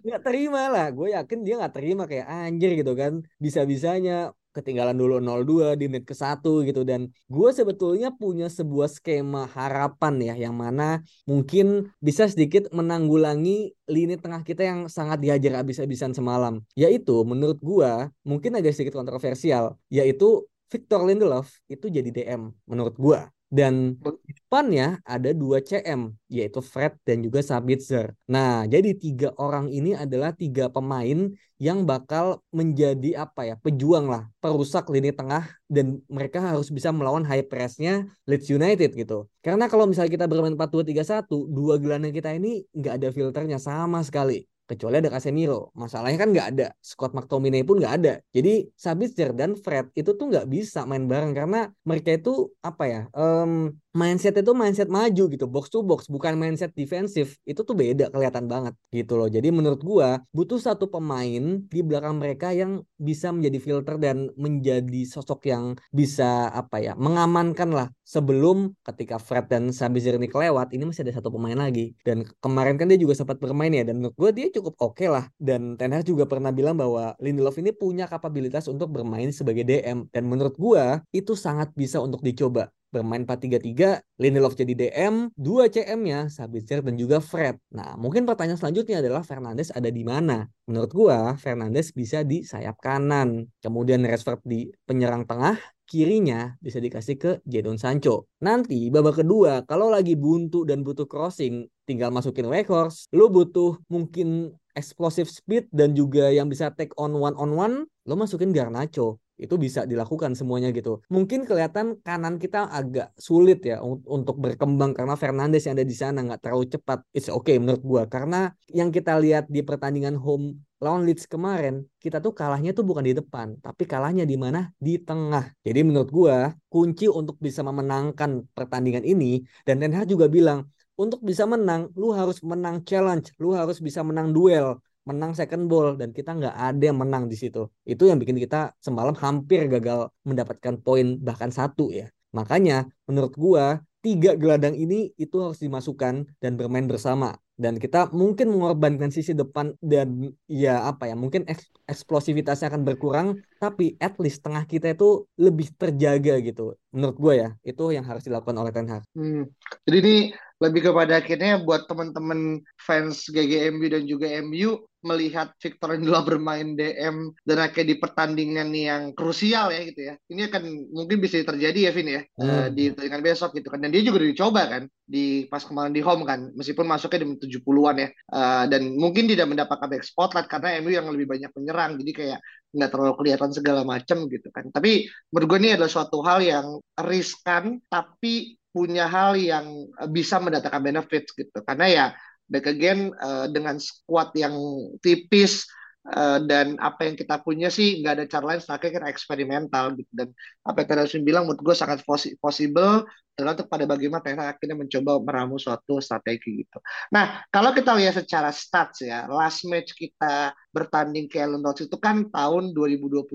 nggak 0.04 0.22
terima 0.28 0.68
lah. 0.68 0.92
Gue 0.92 1.16
yakin 1.16 1.48
dia 1.48 1.56
nggak 1.56 1.72
terima 1.72 2.04
kayak 2.04 2.28
anjir 2.28 2.76
gitu 2.76 2.94
kan. 3.00 3.24
Bisa 3.40 3.64
bisanya 3.64 4.36
ketinggalan 4.56 4.98
dulu 4.98 5.22
0-2 5.22 5.78
di 5.80 5.86
menit 5.90 6.06
ke-1 6.10 6.42
gitu. 6.42 6.82
Dan 6.86 7.10
gue 7.30 7.50
sebetulnya 7.54 8.10
punya 8.14 8.50
sebuah 8.50 8.90
skema 8.90 9.46
harapan 9.50 10.16
ya 10.22 10.36
yang 10.50 10.56
mana 10.58 11.02
mungkin 11.26 11.94
bisa 12.02 12.26
sedikit 12.26 12.70
menanggulangi 12.74 13.74
lini 13.90 14.16
tengah 14.18 14.42
kita 14.46 14.66
yang 14.66 14.80
sangat 14.90 15.22
dihajar 15.22 15.62
habis-habisan 15.62 16.14
semalam. 16.14 16.62
Yaitu 16.74 17.22
menurut 17.26 17.58
gue 17.62 17.92
mungkin 18.26 18.58
agak 18.58 18.76
sedikit 18.76 18.98
kontroversial 19.00 19.78
yaitu 19.90 20.46
Victor 20.70 21.02
Lindelof 21.02 21.50
itu 21.66 21.90
jadi 21.90 22.14
DM 22.14 22.54
menurut 22.70 22.94
gue 22.94 23.20
dan 23.50 23.98
di 23.98 24.32
depannya 24.38 25.02
ada 25.02 25.34
dua 25.34 25.58
CM, 25.66 26.14
yaitu 26.30 26.62
Fred 26.62 26.94
dan 27.02 27.26
juga 27.26 27.42
Sabitzer. 27.42 28.14
Nah, 28.30 28.70
jadi 28.70 28.94
tiga 28.94 29.34
orang 29.42 29.74
ini 29.74 29.98
adalah 29.98 30.38
tiga 30.38 30.70
pemain 30.70 31.34
yang 31.58 31.84
bakal 31.84 32.46
menjadi 32.54 33.26
apa 33.26 33.50
ya, 33.50 33.56
pejuang 33.58 34.06
lah, 34.06 34.30
perusak 34.38 34.86
lini 34.94 35.10
tengah 35.10 35.50
dan 35.66 35.98
mereka 36.06 36.40
harus 36.40 36.70
bisa 36.70 36.94
melawan 36.94 37.26
high 37.26 37.44
pressnya 37.44 38.06
Leeds 38.30 38.54
United 38.54 38.94
gitu. 38.94 39.26
Karena 39.42 39.66
kalau 39.66 39.90
misalnya 39.90 40.14
kita 40.14 40.26
bermain 40.30 40.54
4-2-3-1, 40.54 41.50
dua 41.50 41.82
gelandang 41.82 42.14
kita 42.14 42.32
ini 42.38 42.64
nggak 42.70 42.94
ada 43.02 43.10
filternya 43.10 43.58
sama 43.58 44.06
sekali 44.06 44.46
kecuali 44.70 45.02
ada 45.02 45.10
Casemiro. 45.10 45.74
Masalahnya 45.74 46.18
kan 46.22 46.30
nggak 46.30 46.48
ada. 46.54 46.68
Scott 46.78 47.18
McTominay 47.18 47.66
pun 47.66 47.82
nggak 47.82 47.94
ada. 47.98 48.14
Jadi 48.30 48.70
Sabitzer 48.78 49.34
dan 49.34 49.58
Fred 49.58 49.90
itu 49.98 50.14
tuh 50.14 50.30
nggak 50.30 50.46
bisa 50.46 50.86
main 50.86 51.10
bareng 51.10 51.34
karena 51.34 51.74
mereka 51.82 52.14
itu 52.14 52.54
apa 52.62 52.84
ya? 52.86 53.02
Um, 53.18 53.74
mindset 53.94 54.38
itu 54.38 54.52
mindset 54.54 54.90
maju 54.90 55.24
gitu, 55.34 55.46
box 55.50 55.74
to 55.74 55.82
box, 55.82 56.06
bukan 56.06 56.38
mindset 56.38 56.74
defensif. 56.78 57.42
Itu 57.46 57.66
tuh 57.66 57.74
beda 57.74 58.14
kelihatan 58.14 58.46
banget 58.46 58.74
gitu 58.94 59.18
loh. 59.18 59.26
Jadi 59.30 59.50
menurut 59.50 59.82
gua 59.82 60.22
butuh 60.30 60.62
satu 60.62 60.90
pemain 60.90 61.64
di 61.66 61.80
belakang 61.82 62.22
mereka 62.22 62.54
yang 62.54 62.86
bisa 63.02 63.34
menjadi 63.34 63.58
filter 63.58 63.96
dan 63.98 64.30
menjadi 64.38 65.02
sosok 65.10 65.50
yang 65.50 65.74
bisa 65.90 66.54
apa 66.54 66.82
ya, 66.82 66.94
mengamankan 66.94 67.70
lah 67.74 67.88
sebelum 68.06 68.74
ketika 68.86 69.18
Fred 69.22 69.50
dan 69.50 69.74
Sabitzer 69.74 70.18
ini 70.18 70.30
kelewat, 70.30 70.74
ini 70.74 70.90
masih 70.90 71.06
ada 71.06 71.14
satu 71.18 71.34
pemain 71.34 71.58
lagi. 71.58 71.94
Dan 72.06 72.26
kemarin 72.42 72.78
kan 72.78 72.90
dia 72.90 72.98
juga 72.98 73.18
sempat 73.18 73.42
bermain 73.42 73.74
ya 73.74 73.82
dan 73.86 74.02
menurut 74.02 74.16
gua 74.18 74.30
dia 74.30 74.50
cukup 74.54 74.78
oke 74.78 74.98
okay 75.02 75.10
lah. 75.10 75.26
Dan 75.42 75.78
Ten 75.78 75.94
Hag 75.94 76.06
juga 76.06 76.30
pernah 76.30 76.54
bilang 76.54 76.78
bahwa 76.78 77.18
Lindelof 77.18 77.58
ini 77.58 77.74
punya 77.74 78.06
kapabilitas 78.06 78.70
untuk 78.70 78.94
bermain 78.94 79.34
sebagai 79.34 79.66
DM 79.66 80.10
dan 80.14 80.24
menurut 80.30 80.54
gua 80.58 81.02
itu 81.10 81.34
sangat 81.34 81.74
bisa 81.74 81.98
untuk 82.02 82.22
dicoba 82.22 82.70
bermain 82.90 83.24
4-3-3, 83.24 84.02
Lindelof 84.18 84.58
jadi 84.58 84.74
DM, 84.74 85.30
dua 85.38 85.70
CM-nya 85.70 86.28
Sabitzer 86.28 86.82
dan 86.82 86.98
juga 86.98 87.22
Fred. 87.22 87.58
Nah, 87.74 87.96
mungkin 87.96 88.26
pertanyaan 88.26 88.58
selanjutnya 88.58 89.00
adalah 89.00 89.22
Fernandes 89.22 89.70
ada 89.72 89.88
di 89.94 90.02
mana? 90.02 90.50
Menurut 90.66 90.92
gua, 90.92 91.38
Fernandes 91.38 91.94
bisa 91.94 92.26
di 92.26 92.42
sayap 92.42 92.82
kanan. 92.82 93.48
Kemudian 93.62 94.02
Rashford 94.06 94.42
di 94.44 94.70
penyerang 94.90 95.24
tengah, 95.30 95.58
kirinya 95.90 96.54
bisa 96.62 96.78
dikasih 96.78 97.16
ke 97.18 97.32
Jadon 97.46 97.82
Sancho. 97.82 98.30
Nanti 98.42 98.90
babak 98.94 99.26
kedua, 99.26 99.66
kalau 99.66 99.90
lagi 99.90 100.14
buntu 100.14 100.66
dan 100.66 100.86
butuh 100.86 101.10
crossing, 101.10 101.66
tinggal 101.90 102.14
masukin 102.14 102.46
Weghorst. 102.46 103.10
Lu 103.14 103.30
butuh 103.30 103.78
mungkin 103.90 104.54
explosive 104.78 105.30
speed 105.30 105.70
dan 105.74 105.98
juga 105.98 106.30
yang 106.30 106.46
bisa 106.46 106.70
take 106.74 106.94
on 106.98 107.18
one 107.18 107.34
on 107.38 107.52
one, 107.58 107.76
lo 108.06 108.14
masukin 108.18 108.54
Garnacho 108.54 109.18
itu 109.40 109.56
bisa 109.56 109.88
dilakukan 109.88 110.36
semuanya 110.36 110.70
gitu. 110.76 111.00
Mungkin 111.08 111.48
kelihatan 111.48 111.98
kanan 112.04 112.36
kita 112.36 112.68
agak 112.68 113.16
sulit 113.16 113.64
ya 113.64 113.80
untuk 113.88 114.36
berkembang 114.36 114.92
karena 114.92 115.16
Fernandes 115.16 115.64
yang 115.64 115.80
ada 115.80 115.88
di 115.88 115.96
sana 115.96 116.20
nggak 116.28 116.44
terlalu 116.44 116.66
cepat. 116.76 117.00
It's 117.16 117.32
okay 117.32 117.56
menurut 117.56 117.82
gua 117.82 118.04
karena 118.12 118.52
yang 118.68 118.92
kita 118.92 119.16
lihat 119.16 119.48
di 119.48 119.64
pertandingan 119.64 120.20
home 120.20 120.60
lawan 120.84 121.04
Leeds 121.08 121.28
kemarin 121.28 121.84
kita 122.00 122.24
tuh 122.24 122.32
kalahnya 122.32 122.72
tuh 122.72 122.88
bukan 122.88 123.04
di 123.04 123.12
depan 123.12 123.60
tapi 123.60 123.84
kalahnya 123.88 124.28
di 124.28 124.36
mana 124.36 124.76
di 124.76 125.00
tengah. 125.00 125.56
Jadi 125.64 125.80
menurut 125.88 126.12
gua 126.12 126.52
kunci 126.68 127.08
untuk 127.08 127.40
bisa 127.40 127.64
memenangkan 127.64 128.44
pertandingan 128.52 129.08
ini 129.08 129.48
dan 129.64 129.80
Ten 129.80 129.96
juga 130.04 130.28
bilang 130.28 130.68
untuk 131.00 131.24
bisa 131.24 131.48
menang, 131.48 131.88
lu 131.96 132.12
harus 132.12 132.44
menang 132.44 132.84
challenge, 132.84 133.32
lu 133.40 133.56
harus 133.56 133.80
bisa 133.80 134.04
menang 134.04 134.36
duel 134.36 134.84
menang 135.10 135.32
second 135.40 135.64
ball 135.72 135.98
dan 136.00 136.10
kita 136.18 136.32
nggak 136.40 136.56
ada 136.68 136.84
yang 136.90 137.00
menang 137.04 137.24
di 137.32 137.38
situ. 137.42 137.62
Itu 137.94 138.04
yang 138.10 138.18
bikin 138.22 138.38
kita 138.38 138.78
semalam 138.86 139.16
hampir 139.24 139.66
gagal 139.74 140.14
mendapatkan 140.30 140.76
poin 140.86 141.18
bahkan 141.28 141.50
satu 141.50 141.90
ya. 142.00 142.08
Makanya 142.38 142.86
menurut 143.10 143.34
gua 143.34 143.66
tiga 144.00 144.32
gelandang 144.40 144.76
ini 144.80 145.12
itu 145.20 145.36
harus 145.44 145.60
dimasukkan 145.60 146.14
dan 146.40 146.52
bermain 146.56 146.88
bersama 146.88 147.36
dan 147.60 147.76
kita 147.76 148.08
mungkin 148.16 148.56
mengorbankan 148.56 149.12
sisi 149.12 149.36
depan 149.36 149.76
dan 149.84 150.32
ya 150.48 150.88
apa 150.88 151.12
ya 151.12 151.16
mungkin 151.20 151.44
eks 151.44 151.68
eksplosivitasnya 151.92 152.72
akan 152.72 152.88
berkurang 152.88 153.28
tapi 153.60 154.00
at 154.00 154.16
least 154.24 154.40
tengah 154.40 154.64
kita 154.64 154.96
itu 154.96 155.28
lebih 155.36 155.68
terjaga 155.76 156.40
gitu 156.40 156.80
menurut 156.96 157.18
gue 157.20 157.34
ya 157.44 157.50
itu 157.68 157.84
yang 157.92 158.08
harus 158.08 158.24
dilakukan 158.24 158.56
oleh 158.56 158.72
Ten 158.72 158.88
Hag. 158.88 159.04
Hmm. 159.12 159.52
Jadi 159.84 159.98
ini 160.00 160.16
lebih 160.60 160.92
kepada 160.92 161.24
akhirnya 161.24 161.64
buat 161.64 161.88
teman-teman 161.88 162.60
fans 162.76 163.28
GGMU 163.32 163.88
dan 163.88 164.04
juga 164.04 164.28
MU 164.44 164.84
melihat 165.00 165.56
Victor 165.64 165.96
Lindelof 165.96 166.28
bermain 166.28 166.76
DM 166.76 167.32
dan 167.48 167.58
akhirnya 167.64 167.96
di 167.96 167.98
pertandingan 167.98 168.70
yang 168.76 169.02
krusial 169.16 169.72
ya 169.72 169.82
gitu 169.88 170.02
ya. 170.12 170.14
Ini 170.28 170.52
akan 170.52 170.64
mungkin 170.92 171.24
bisa 171.24 171.40
terjadi 171.40 171.88
ya 171.88 171.92
Vin 171.96 172.10
ya 172.12 172.22
hmm. 172.36 172.44
uh, 172.44 172.68
di 172.68 172.92
pertandingan 172.92 173.24
besok 173.24 173.56
gitu 173.56 173.72
kan. 173.72 173.80
Dan 173.80 173.96
dia 173.96 174.04
juga 174.04 174.20
dicoba 174.20 174.68
kan 174.68 174.84
di 175.08 175.48
pas 175.48 175.64
kemarin 175.64 175.96
di 175.96 176.04
home 176.04 176.28
kan 176.28 176.52
meskipun 176.52 176.84
masuknya 176.84 177.24
di 177.24 177.48
70-an 177.48 177.96
ya. 177.96 178.10
Uh, 178.28 178.64
dan 178.68 178.82
mungkin 179.00 179.32
tidak 179.32 179.48
mendapatkan 179.48 179.88
back 179.88 180.04
spotlight 180.04 180.52
karena 180.52 180.84
MU 180.84 180.92
yang 180.92 181.08
lebih 181.08 181.32
banyak 181.32 181.52
menyerang. 181.56 181.96
Jadi 181.96 182.12
kayak 182.12 182.40
nggak 182.76 182.90
terlalu 182.92 183.14
kelihatan 183.24 183.50
segala 183.56 183.82
macam 183.88 184.28
gitu 184.28 184.52
kan. 184.52 184.68
Tapi 184.68 185.08
menurut 185.32 185.48
gue 185.48 185.60
ini 185.64 185.70
adalah 185.80 185.92
suatu 185.92 186.20
hal 186.28 186.44
yang 186.44 186.68
riskan 187.00 187.80
tapi 187.88 188.59
punya 188.70 189.10
hal 189.10 189.34
yang 189.38 189.90
bisa 190.14 190.38
mendatangkan 190.38 190.84
benefit 190.84 191.26
gitu. 191.34 191.60
Karena 191.66 191.88
ya 191.90 192.06
back 192.50 192.66
again 192.70 193.14
uh, 193.22 193.46
dengan 193.50 193.78
squad 193.78 194.34
yang 194.34 194.54
tipis 195.02 195.70
uh, 196.14 196.40
dan 196.46 196.78
apa 196.82 197.10
yang 197.10 197.16
kita 197.18 197.42
punya 197.42 197.70
sih 197.70 198.02
nggak 198.02 198.14
ada 198.20 198.26
cara 198.26 198.46
lain 198.56 198.62
selain 198.62 198.82
kita 198.82 199.08
eksperimental 199.10 199.94
gitu 199.98 200.12
dan 200.14 200.30
apa 200.66 200.84
yang 200.84 200.88
tadi 200.90 201.22
bilang 201.22 201.44
menurut 201.46 201.62
gue 201.62 201.76
sangat 201.78 202.02
possible 202.42 203.06
tergantung 203.40 203.72
pada 203.72 203.88
bagaimana 203.88 204.20
Tena 204.20 204.52
akhirnya 204.52 204.76
mencoba 204.76 205.24
meramu 205.24 205.56
suatu 205.56 206.04
strategi 206.04 206.60
gitu. 206.60 206.84
Nah, 207.16 207.40
kalau 207.48 207.72
kita 207.72 207.96
lihat 207.96 208.20
secara 208.20 208.52
stats 208.52 209.00
ya, 209.00 209.32
last 209.32 209.64
match 209.64 209.96
kita 209.96 210.52
bertanding 210.76 211.32
ke 211.32 211.40
Ellen 211.40 211.64
Road 211.64 211.80
itu 211.80 211.96
kan 211.96 212.28
tahun 212.28 212.76
2022 212.76 213.32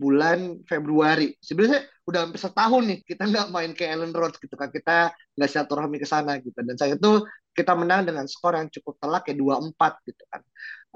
bulan 0.00 0.38
Februari. 0.64 1.36
Sebenarnya 1.44 1.84
udah 2.08 2.20
hampir 2.24 2.40
setahun 2.40 2.82
nih 2.88 2.98
kita 3.04 3.28
nggak 3.28 3.46
main 3.52 3.76
ke 3.76 3.84
Ellen 3.84 4.16
Road 4.16 4.40
gitu 4.40 4.56
kan. 4.56 4.72
Kita 4.72 5.12
nggak 5.36 5.50
silaturahmi 5.52 6.00
ke 6.00 6.08
sana 6.08 6.40
gitu. 6.40 6.56
Dan 6.56 6.80
saya 6.80 6.96
itu 6.96 7.28
kita 7.52 7.76
menang 7.76 8.08
dengan 8.08 8.24
skor 8.24 8.56
yang 8.56 8.72
cukup 8.72 8.96
telak 9.04 9.28
ya 9.28 9.36
2-4 9.36 10.08
gitu 10.08 10.24
kan. 10.32 10.40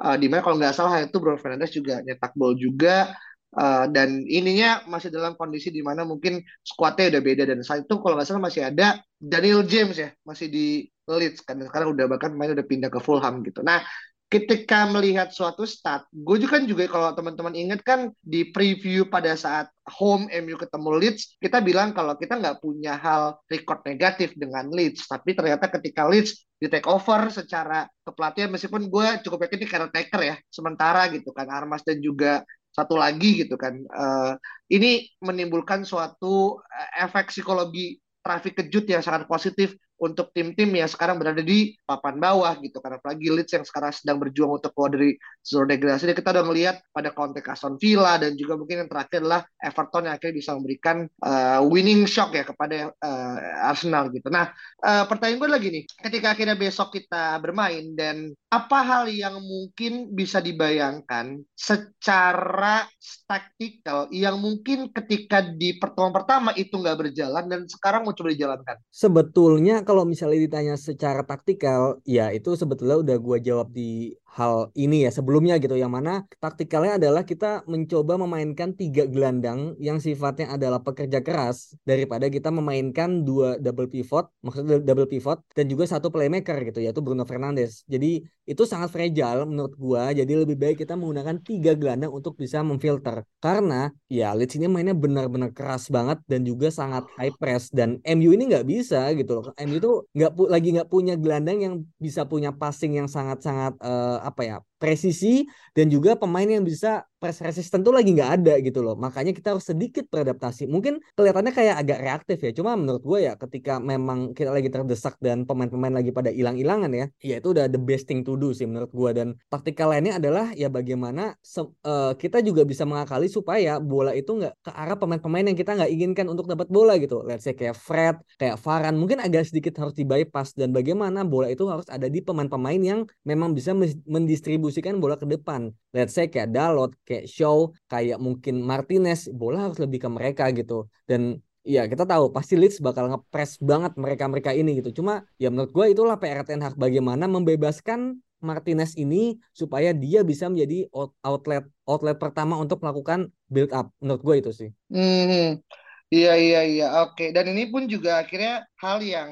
Uh, 0.01 0.17
di 0.17 0.33
mana 0.33 0.41
kalau 0.41 0.57
nggak 0.57 0.73
salah 0.73 1.05
itu 1.05 1.21
Bruno 1.21 1.37
Fernandes 1.37 1.77
juga 1.77 2.01
nyetak 2.01 2.33
gol 2.33 2.57
juga. 2.57 3.13
Uh, 3.51 3.91
dan 3.91 4.23
ininya 4.31 4.87
masih 4.87 5.11
dalam 5.11 5.35
kondisi 5.35 5.75
di 5.75 5.83
mana 5.83 6.07
mungkin 6.07 6.41
skuadnya 6.65 7.13
udah 7.13 7.23
beda. 7.23 7.43
Dan 7.45 7.61
saat 7.61 7.85
itu 7.85 7.95
kalau 8.01 8.17
nggak 8.17 8.29
salah 8.29 8.43
masih 8.43 8.63
ada 8.65 9.03
Daniel 9.21 9.61
James 9.69 9.97
ya 10.01 10.09
masih 10.25 10.49
di 10.49 10.89
Leeds 11.05 11.45
kan. 11.45 11.61
Sekarang 11.61 11.93
udah 11.93 12.09
bahkan 12.09 12.33
main 12.33 12.57
udah 12.57 12.65
pindah 12.65 12.89
ke 12.89 12.99
Fulham 13.03 13.45
gitu. 13.45 13.61
Nah 13.61 13.85
ketika 14.31 14.87
melihat 14.87 15.35
suatu 15.35 15.67
stat, 15.67 16.07
gue 16.15 16.39
juga 16.39 16.63
kan 16.63 16.65
juga 16.65 16.87
kalau 16.87 17.11
teman-teman 17.19 17.51
ingat 17.51 17.83
kan 17.83 18.15
di 18.23 18.47
preview 18.47 19.11
pada 19.11 19.35
saat 19.35 19.67
home 19.91 20.31
MU 20.31 20.55
ketemu 20.55 20.91
Leeds, 21.03 21.35
kita 21.43 21.59
bilang 21.59 21.91
kalau 21.91 22.15
kita 22.15 22.39
nggak 22.39 22.63
punya 22.63 22.95
hal 22.95 23.43
record 23.51 23.83
negatif 23.83 24.31
dengan 24.39 24.71
Leeds, 24.71 25.11
tapi 25.11 25.35
ternyata 25.35 25.67
ketika 25.67 26.07
Leeds 26.07 26.47
di 26.63 26.71
take 26.71 26.87
over 26.87 27.27
secara 27.35 27.91
kepelatihan, 28.07 28.55
meskipun 28.55 28.87
gue 28.87 29.07
cukup 29.27 29.51
yakin 29.51 29.59
ini 29.59 29.67
caretaker 29.67 30.21
ya, 30.23 30.37
sementara 30.47 31.11
gitu 31.11 31.35
kan, 31.35 31.51
Armas 31.51 31.83
dan 31.83 31.99
juga 31.99 32.47
satu 32.71 32.95
lagi 32.95 33.43
gitu 33.43 33.59
kan. 33.59 33.83
Uh, 33.91 34.39
ini 34.71 35.11
menimbulkan 35.19 35.83
suatu 35.83 36.63
eh, 36.71 37.03
efek 37.03 37.35
psikologi 37.35 37.99
trafik 38.23 38.63
kejut 38.63 38.87
yang 38.87 39.03
sangat 39.03 39.27
positif 39.27 39.75
untuk 40.01 40.33
tim-tim 40.33 40.73
yang 40.73 40.89
sekarang 40.89 41.21
berada 41.21 41.45
di 41.45 41.77
papan 41.85 42.17
bawah 42.17 42.57
gitu. 42.65 42.81
Karena 42.81 42.97
apalagi 42.97 43.29
Leeds 43.29 43.53
yang 43.53 43.65
sekarang 43.69 43.93
sedang 43.93 44.17
berjuang 44.17 44.57
untuk 44.57 44.73
keluar 44.73 44.97
dari 44.97 45.15
zona 45.45 45.77
degradasi. 45.77 46.17
Kita 46.17 46.33
udah 46.33 46.45
melihat 46.49 46.81
pada 46.89 47.13
konteks 47.13 47.47
Aston 47.53 47.77
Villa 47.77 48.17
dan 48.17 48.35
juga 48.41 48.57
mungkin 48.57 48.85
yang 48.87 48.91
terakhir 48.91 49.21
adalah 49.21 49.45
Everton 49.61 50.09
yang 50.09 50.15
akhirnya 50.17 50.37
bisa 50.41 50.51
memberikan 50.57 50.97
uh, 51.21 51.61
winning 51.69 52.09
shock 52.09 52.33
ya 52.33 52.49
kepada 52.49 52.97
uh, 52.97 53.69
Arsenal 53.69 54.09
gitu. 54.09 54.33
Nah 54.33 54.49
uh, 54.81 55.05
pertanyaan 55.05 55.39
gue 55.39 55.51
lagi 55.53 55.69
nih. 55.69 55.85
Ketika 56.01 56.33
akhirnya 56.33 56.57
besok 56.57 56.97
kita 56.97 57.37
bermain 57.45 57.93
dan 57.93 58.33
apa 58.51 58.83
hal 58.83 59.07
yang 59.07 59.39
mungkin 59.39 60.11
bisa 60.11 60.43
dibayangkan 60.43 61.39
secara 61.55 62.83
taktikal 63.31 64.11
yang 64.11 64.43
mungkin 64.43 64.91
ketika 64.91 65.39
di 65.55 65.79
pertemuan 65.79 66.11
pertama 66.11 66.51
itu 66.59 66.75
nggak 66.75 66.99
berjalan 66.99 67.47
dan 67.47 67.71
sekarang 67.71 68.03
mau 68.03 68.11
coba 68.11 68.35
dijalankan? 68.35 68.77
Sebetulnya 68.91 69.87
kalau 69.87 70.03
misalnya 70.03 70.43
ditanya 70.43 70.75
secara 70.75 71.23
taktikal, 71.23 72.03
ya 72.03 72.35
itu 72.35 72.59
sebetulnya 72.59 72.99
udah 72.99 73.17
gue 73.23 73.39
jawab 73.39 73.71
di 73.71 74.19
hal 74.31 74.71
ini 74.79 75.07
ya 75.07 75.11
sebelumnya 75.11 75.59
gitu. 75.59 75.75
Yang 75.75 75.93
mana 75.93 76.13
taktikalnya 76.39 77.03
adalah 77.03 77.23
kita 77.27 77.67
mencoba 77.67 78.15
memainkan 78.15 78.75
tiga 78.79 79.05
gelandang 79.11 79.75
yang 79.83 79.99
sifatnya 79.99 80.55
adalah 80.55 80.79
pekerja 80.81 81.19
keras 81.21 81.75
daripada 81.83 82.31
kita 82.31 82.55
memainkan 82.55 83.27
dua 83.27 83.59
double 83.59 83.91
pivot 83.91 84.31
maksudnya 84.47 84.79
double 84.79 85.11
pivot 85.11 85.43
dan 85.57 85.67
juga 85.67 85.85
satu 85.91 86.15
playmaker 86.15 86.63
gitu 86.63 86.79
yaitu 86.79 87.03
Bruno 87.03 87.27
Fernandes. 87.27 87.83
Jadi 87.91 88.23
itu 88.47 88.63
sangat 88.67 88.91
fragile 88.95 89.47
menurut 89.47 89.75
gua. 89.75 90.11
Jadi 90.15 90.33
lebih 90.35 90.59
baik 90.59 90.83
kita 90.83 90.95
menggunakan 90.95 91.43
tiga 91.43 91.75
gelandang 91.75 92.15
untuk 92.15 92.39
bisa 92.39 92.63
memfilter. 92.63 93.27
Karena 93.43 93.91
ya 94.07 94.35
Leeds 94.35 94.59
ini 94.59 94.67
mainnya 94.71 94.95
benar-benar 94.95 95.51
keras 95.55 95.91
banget 95.91 96.23
dan 96.31 96.47
juga 96.47 96.71
sangat 96.71 97.07
high 97.19 97.35
press. 97.35 97.71
Dan 97.71 97.99
MU 98.03 98.31
ini 98.35 98.51
nggak 98.51 98.67
bisa 98.67 99.11
gitu 99.15 99.43
loh. 99.43 99.45
MU 99.59 99.77
itu 99.79 99.91
nggak 100.15 100.33
lagi 100.51 100.69
nggak 100.75 100.91
punya 100.91 101.15
gelandang 101.19 101.59
yang 101.63 101.75
bisa 101.99 102.27
punya 102.27 102.51
passing 102.55 102.99
yang 102.99 103.07
sangat-sangat 103.11 103.79
uh, 103.83 104.20
apa 104.29 104.43
ya 104.45 104.57
presisi 104.81 105.45
dan 105.77 105.93
juga 105.93 106.17
pemain 106.17 106.49
yang 106.49 106.65
bisa 106.65 107.05
press 107.21 107.45
resistant 107.45 107.85
tuh 107.85 107.93
lagi 107.93 108.17
nggak 108.17 108.31
ada 108.41 108.55
gitu 108.65 108.81
loh. 108.81 108.97
Makanya 108.97 109.37
kita 109.37 109.53
harus 109.53 109.69
sedikit 109.69 110.09
beradaptasi. 110.09 110.65
Mungkin 110.67 111.05
kelihatannya 111.15 111.53
kayak 111.53 111.77
agak 111.77 111.99
reaktif 112.01 112.39
ya. 112.41 112.51
Cuma 112.57 112.75
menurut 112.81 113.05
gue 113.05 113.29
ya 113.29 113.37
ketika 113.37 113.77
memang 113.77 114.33
kita 114.33 114.49
lagi 114.49 114.73
terdesak 114.73 115.21
dan 115.21 115.45
pemain-pemain 115.45 115.93
lagi 115.93 116.11
pada 116.17 116.33
hilang-hilangan 116.33 116.91
ya, 116.97 117.07
ya 117.21 117.37
itu 117.39 117.53
udah 117.53 117.69
the 117.69 117.77
best 117.77 118.09
thing 118.09 118.25
to 118.25 118.41
do 118.41 118.57
sih 118.57 118.65
menurut 118.65 118.89
gue. 118.89 119.11
Dan 119.13 119.29
taktikal 119.53 119.93
lainnya 119.93 120.17
adalah 120.17 120.49
ya 120.57 120.73
bagaimana 120.73 121.37
uh, 121.37 122.17
kita 122.17 122.41
juga 122.41 122.65
bisa 122.65 122.89
mengakali 122.89 123.29
supaya 123.29 123.77
bola 123.77 124.17
itu 124.17 124.41
nggak 124.41 124.65
ke 124.65 124.71
arah 124.73 124.97
pemain-pemain 124.97 125.45
yang 125.45 125.59
kita 125.61 125.77
nggak 125.77 125.93
inginkan 125.93 126.27
untuk 126.33 126.49
dapat 126.49 126.73
bola 126.73 126.97
gitu. 126.97 127.21
Let's 127.21 127.45
say 127.45 127.53
kayak 127.53 127.77
Fred, 127.77 128.17
kayak 128.41 128.57
Varan, 128.65 128.97
mungkin 128.97 129.21
agak 129.21 129.45
sedikit 129.45 129.77
harus 129.77 129.93
di 129.93 130.09
bypass 130.09 130.57
dan 130.57 130.73
bagaimana 130.73 131.21
bola 131.29 131.53
itu 131.53 131.69
harus 131.69 131.85
ada 131.93 132.09
di 132.09 132.25
pemain-pemain 132.25 132.81
yang 132.81 133.05
memang 133.29 133.53
bisa 133.53 133.77
mendistribusikan 134.09 134.70
bola 135.01 135.19
ke 135.19 135.27
depan. 135.27 135.75
Let's 135.91 136.15
say 136.15 136.31
kayak 136.31 136.55
Dalot, 136.55 136.95
kayak 137.03 137.27
Shaw, 137.27 137.71
kayak 137.91 138.19
mungkin 138.23 138.63
Martinez, 138.63 139.27
bola 139.31 139.69
harus 139.69 139.79
lebih 139.83 140.05
ke 140.05 140.09
mereka 140.09 140.49
gitu. 140.55 140.87
Dan 141.05 141.43
ya 141.67 141.85
kita 141.85 142.09
tahu 142.09 142.33
pasti 142.33 142.57
Leeds 142.57 142.81
bakal 142.81 143.13
ngepres 143.13 143.61
banget 143.61 143.97
mereka-mereka 143.97 144.51
ini 144.57 144.81
gitu. 144.81 145.03
Cuma 145.03 145.25
ya 145.37 145.53
menurut 145.53 145.73
gue 145.73 145.87
itulah 145.93 146.17
PR 146.17 146.45
Ten 146.47 146.63
Hag 146.65 146.77
bagaimana 146.77 147.29
membebaskan 147.29 148.21
Martinez 148.41 148.97
ini 148.97 149.37
supaya 149.53 149.93
dia 149.93 150.25
bisa 150.25 150.49
menjadi 150.49 150.89
outlet 151.21 151.69
outlet 151.85 152.17
pertama 152.17 152.57
untuk 152.57 152.81
melakukan 152.81 153.29
build 153.53 153.71
up. 153.77 153.93
Menurut 154.01 154.23
gue 154.25 154.37
itu 154.41 154.51
sih. 154.57 154.71
Hmm, 154.89 155.61
iya 156.09 156.35
iya 156.41 156.61
iya 156.65 156.87
oke. 157.05 157.37
Dan 157.37 157.53
ini 157.53 157.69
pun 157.69 157.85
juga 157.85 158.25
akhirnya 158.25 158.65
hal 158.81 159.05
yang 159.05 159.31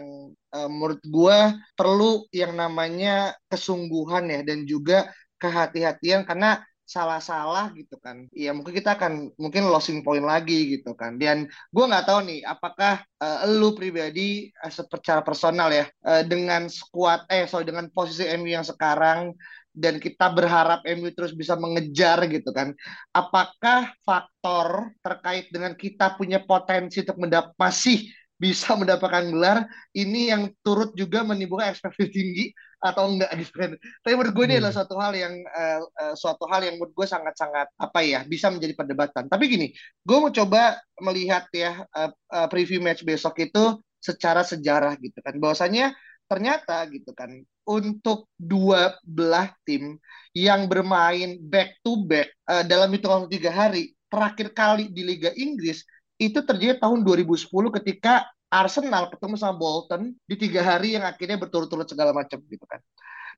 uh, 0.53 0.69
menurut 0.69 1.01
gue 1.01 1.39
perlu 1.73 2.29
yang 2.37 2.53
namanya 2.53 3.33
kesungguhan 3.49 4.29
ya 4.29 4.41
dan 4.45 4.69
juga 4.69 5.09
kehati-hatian 5.39 6.27
karena 6.27 6.63
salah-salah 6.89 7.77
gitu 7.77 8.01
kan. 8.01 8.25
Ya 8.33 8.57
mungkin 8.57 8.73
kita 8.73 8.97
akan 8.97 9.37
mungkin 9.37 9.69
losing 9.69 10.01
point 10.01 10.25
lagi 10.25 10.81
gitu 10.81 10.97
kan. 10.97 11.21
Dan 11.21 11.45
gue 11.69 11.85
nggak 11.85 12.09
tahu 12.09 12.25
nih 12.25 12.41
apakah 12.49 13.05
uh, 13.21 13.45
lu 13.45 13.77
pribadi 13.77 14.49
uh, 14.65 14.73
secara 14.73 15.21
personal 15.21 15.69
ya 15.69 15.85
uh, 16.09 16.25
dengan 16.25 16.73
squad 16.73 17.29
eh 17.29 17.45
sorry 17.45 17.69
dengan 17.69 17.93
posisi 17.93 18.25
MU 18.41 18.49
yang 18.49 18.65
sekarang 18.65 19.37
dan 19.77 20.01
kita 20.01 20.33
berharap 20.33 20.83
MU 20.97 21.13
terus 21.13 21.37
bisa 21.37 21.61
mengejar 21.61 22.25
gitu 22.25 22.51
kan. 22.57 22.73
Apakah 23.13 23.93
faktor 24.01 24.97
terkait 25.05 25.53
dengan 25.53 25.77
kita 25.77 26.17
punya 26.17 26.41
potensi 26.41 27.05
untuk 27.05 27.21
mendap 27.21 27.53
masih 27.61 28.09
bisa 28.39 28.79
mendapatkan 28.79 29.29
gelar 29.35 29.67
ini 29.93 30.31
yang 30.31 30.55
turut 30.63 30.95
juga 30.95 31.27
menimbulkan 31.27 31.75
ekspektasi 31.75 32.09
tinggi 32.15 32.45
atau 32.79 33.11
enggak 33.11 33.31
gitu 33.43 33.55
kan. 33.59 33.71
Tapi 34.07 34.13
menurut 34.15 34.35
gue 34.39 34.45
ini 34.47 34.55
hmm. 34.55 34.63
adalah 34.63 34.75
suatu 34.79 34.95
hal 35.03 35.13
yang 35.19 35.35
uh, 35.51 35.81
uh, 35.83 36.15
suatu 36.15 36.45
hal 36.47 36.63
yang 36.63 36.79
menurut 36.79 36.95
gue 36.95 37.07
sangat-sangat 37.11 37.67
apa 37.75 38.01
ya 38.07 38.23
bisa 38.23 38.49
menjadi 38.55 38.79
perdebatan. 38.79 39.27
Tapi 39.27 39.45
gini, 39.51 39.67
gue 40.07 40.17
mau 40.23 40.31
coba 40.31 40.79
melihat 41.03 41.51
ya 41.51 41.83
uh, 41.91 42.11
uh, 42.31 42.47
preview 42.47 42.79
match 42.79 43.03
besok 43.03 43.43
itu 43.43 43.83
secara 43.99 44.47
sejarah 44.47 44.95
gitu 45.03 45.19
kan. 45.19 45.35
Bahwasanya 45.43 45.99
ternyata 46.31 46.87
gitu 46.93 47.11
kan 47.17 47.35
untuk 47.67 48.29
dua 48.37 48.95
belah 49.03 49.51
tim 49.65 49.97
yang 50.37 50.69
bermain 50.69 51.41
back 51.41 51.81
to 51.83 52.05
back 52.05 52.31
uh, 52.47 52.63
dalam 52.63 52.93
hitungan 52.93 53.27
tiga 53.27 53.51
hari 53.51 53.97
terakhir 54.13 54.53
kali 54.53 54.89
di 54.93 55.03
Liga 55.05 55.33
Inggris 55.35 55.83
itu 56.19 56.43
terjadi 56.43 56.83
tahun 56.83 57.07
2010 57.07 57.47
ketika 57.81 58.27
Arsenal 58.49 59.13
ketemu 59.13 59.37
sama 59.39 59.55
Bolton 59.55 60.17
di 60.25 60.35
tiga 60.35 60.65
hari 60.65 60.97
yang 60.97 61.05
akhirnya 61.05 61.39
berturut-turut 61.39 61.87
segala 61.87 62.11
macam 62.11 62.43
gitu 62.49 62.65
kan. 62.67 62.83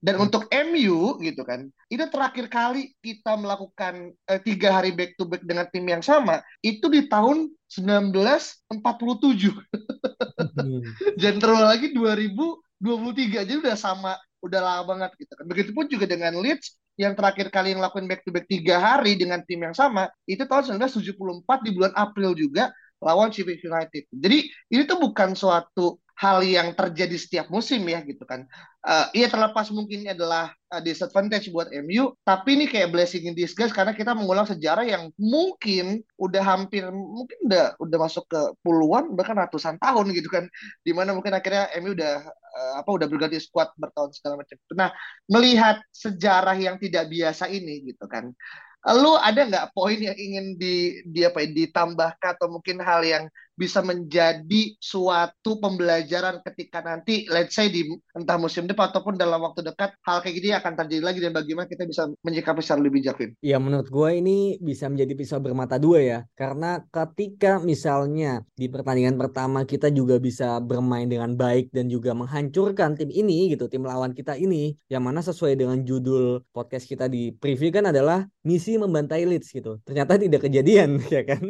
Dan 0.00 0.16
hmm. 0.16 0.24
untuk 0.24 0.48
MU 0.48 1.20
gitu 1.20 1.44
kan, 1.44 1.68
itu 1.92 2.00
terakhir 2.08 2.48
kali 2.48 2.96
kita 3.04 3.36
melakukan 3.36 4.16
eh, 4.32 4.40
tiga 4.40 4.80
hari 4.80 4.96
back 4.96 5.12
to 5.20 5.28
back 5.28 5.44
dengan 5.44 5.68
tim 5.68 5.84
yang 5.84 6.00
sama 6.00 6.40
itu 6.64 6.88
di 6.88 7.04
tahun 7.04 7.52
1947. 7.68 8.80
Hmm. 8.80 10.80
Dan 11.20 11.36
terlalu 11.36 11.66
lagi 11.68 11.92
2023 11.92 13.44
jadi 13.44 13.60
udah 13.60 13.76
sama, 13.76 14.16
udah 14.40 14.60
lama 14.64 14.82
banget 14.88 15.20
gitu 15.20 15.36
kan. 15.36 15.44
Begitupun 15.44 15.84
juga 15.92 16.08
dengan 16.08 16.32
Leeds 16.40 16.79
yang 17.00 17.16
terakhir 17.16 17.48
kali 17.48 17.72
yang 17.72 17.80
lakukan 17.80 18.04
back 18.04 18.20
to 18.20 18.28
back 18.28 18.44
tiga 18.44 18.76
hari 18.76 19.16
dengan 19.16 19.40
tim 19.48 19.64
yang 19.64 19.72
sama 19.72 20.12
itu 20.28 20.44
tahun 20.44 20.76
1974 20.76 21.64
di 21.64 21.70
bulan 21.72 21.96
April 21.96 22.36
juga 22.36 22.68
lawan 23.00 23.32
Sheffield 23.32 23.64
United. 23.64 24.04
Jadi 24.12 24.38
ini 24.68 24.82
tuh 24.84 25.00
bukan 25.00 25.32
suatu 25.32 25.96
hal 26.20 26.44
yang 26.44 26.76
terjadi 26.76 27.16
setiap 27.16 27.46
musim 27.48 27.80
ya 27.88 28.04
gitu 28.04 28.28
kan. 28.28 28.44
Uh, 28.84 29.08
iya 29.16 29.24
terlepas 29.32 29.72
mungkin 29.72 30.04
adalah 30.04 30.52
uh, 30.68 30.80
disadvantage 30.84 31.48
buat 31.48 31.72
MU, 31.72 32.12
tapi 32.20 32.60
ini 32.60 32.68
kayak 32.68 32.92
blessing 32.92 33.24
in 33.24 33.32
disguise 33.32 33.72
karena 33.72 33.96
kita 33.96 34.12
mengulang 34.12 34.44
sejarah 34.44 34.84
yang 34.84 35.08
mungkin 35.16 36.04
udah 36.20 36.44
hampir 36.44 36.84
mungkin 36.92 37.36
udah 37.48 37.80
udah 37.80 37.98
masuk 38.04 38.28
ke 38.28 38.40
puluhan 38.60 39.16
bahkan 39.16 39.40
ratusan 39.40 39.80
tahun 39.80 40.12
gitu 40.12 40.28
kan. 40.28 40.44
Di 40.84 40.92
mana 40.92 41.16
mungkin 41.16 41.32
akhirnya 41.32 41.72
MU 41.80 41.96
udah 41.96 42.28
apa 42.78 42.90
udah 42.90 43.06
berganti 43.06 43.38
squad 43.38 43.70
bertahun 43.78 44.14
segala 44.16 44.40
macam. 44.40 44.56
Nah, 44.74 44.90
melihat 45.30 45.80
sejarah 45.94 46.56
yang 46.58 46.76
tidak 46.76 47.06
biasa 47.08 47.46
ini 47.50 47.94
gitu 47.94 48.06
kan 48.10 48.34
lu 48.88 49.12
ada 49.20 49.44
nggak 49.44 49.76
poin 49.76 50.00
yang 50.00 50.16
ingin 50.16 50.56
di, 50.56 51.04
di 51.04 51.20
apa 51.20 51.44
ya, 51.44 51.52
ditambahkan 51.52 52.40
atau 52.40 52.48
mungkin 52.48 52.80
hal 52.80 53.04
yang 53.04 53.24
bisa 53.60 53.84
menjadi 53.84 54.72
suatu 54.80 55.60
pembelajaran 55.60 56.40
ketika 56.40 56.80
nanti 56.80 57.28
let's 57.28 57.52
say 57.52 57.68
di 57.68 57.84
entah 58.16 58.40
musim 58.40 58.64
depan 58.64 58.88
ataupun 58.88 59.20
dalam 59.20 59.44
waktu 59.44 59.60
dekat 59.60 59.92
hal 60.00 60.24
kayak 60.24 60.34
gini 60.40 60.56
akan 60.56 60.72
terjadi 60.80 61.04
lagi 61.04 61.20
dan 61.20 61.36
bagaimana 61.36 61.68
kita 61.68 61.84
bisa 61.84 62.08
menyikapi 62.24 62.64
secara 62.64 62.80
lebih 62.80 63.04
bijak 63.04 63.20
Ya 63.44 63.60
menurut 63.60 63.92
gue 63.92 64.10
ini 64.16 64.56
bisa 64.64 64.88
menjadi 64.88 65.12
pisau 65.12 65.44
bermata 65.44 65.76
dua 65.76 66.00
ya. 66.00 66.18
Karena 66.32 66.80
ketika 66.88 67.60
misalnya 67.60 68.40
di 68.56 68.72
pertandingan 68.72 69.20
pertama 69.20 69.68
kita 69.68 69.92
juga 69.92 70.16
bisa 70.16 70.56
bermain 70.64 71.04
dengan 71.04 71.36
baik 71.36 71.68
dan 71.68 71.92
juga 71.92 72.16
menghancurkan 72.16 72.96
tim 72.96 73.12
ini 73.12 73.52
gitu 73.52 73.68
tim 73.68 73.84
lawan 73.84 74.16
kita 74.16 74.40
ini 74.40 74.78
yang 74.88 75.04
mana 75.04 75.20
sesuai 75.20 75.58
dengan 75.60 75.84
judul 75.84 76.40
podcast 76.54 76.88
kita 76.88 77.12
di 77.12 77.36
preview 77.36 77.68
kan 77.68 77.92
adalah 77.92 78.24
misi 78.40 78.80
membantai 78.80 79.28
Leeds 79.28 79.52
gitu. 79.52 79.76
Ternyata 79.84 80.16
tidak 80.16 80.48
kejadian 80.48 81.02
ya 81.14 81.22
kan? 81.26 81.42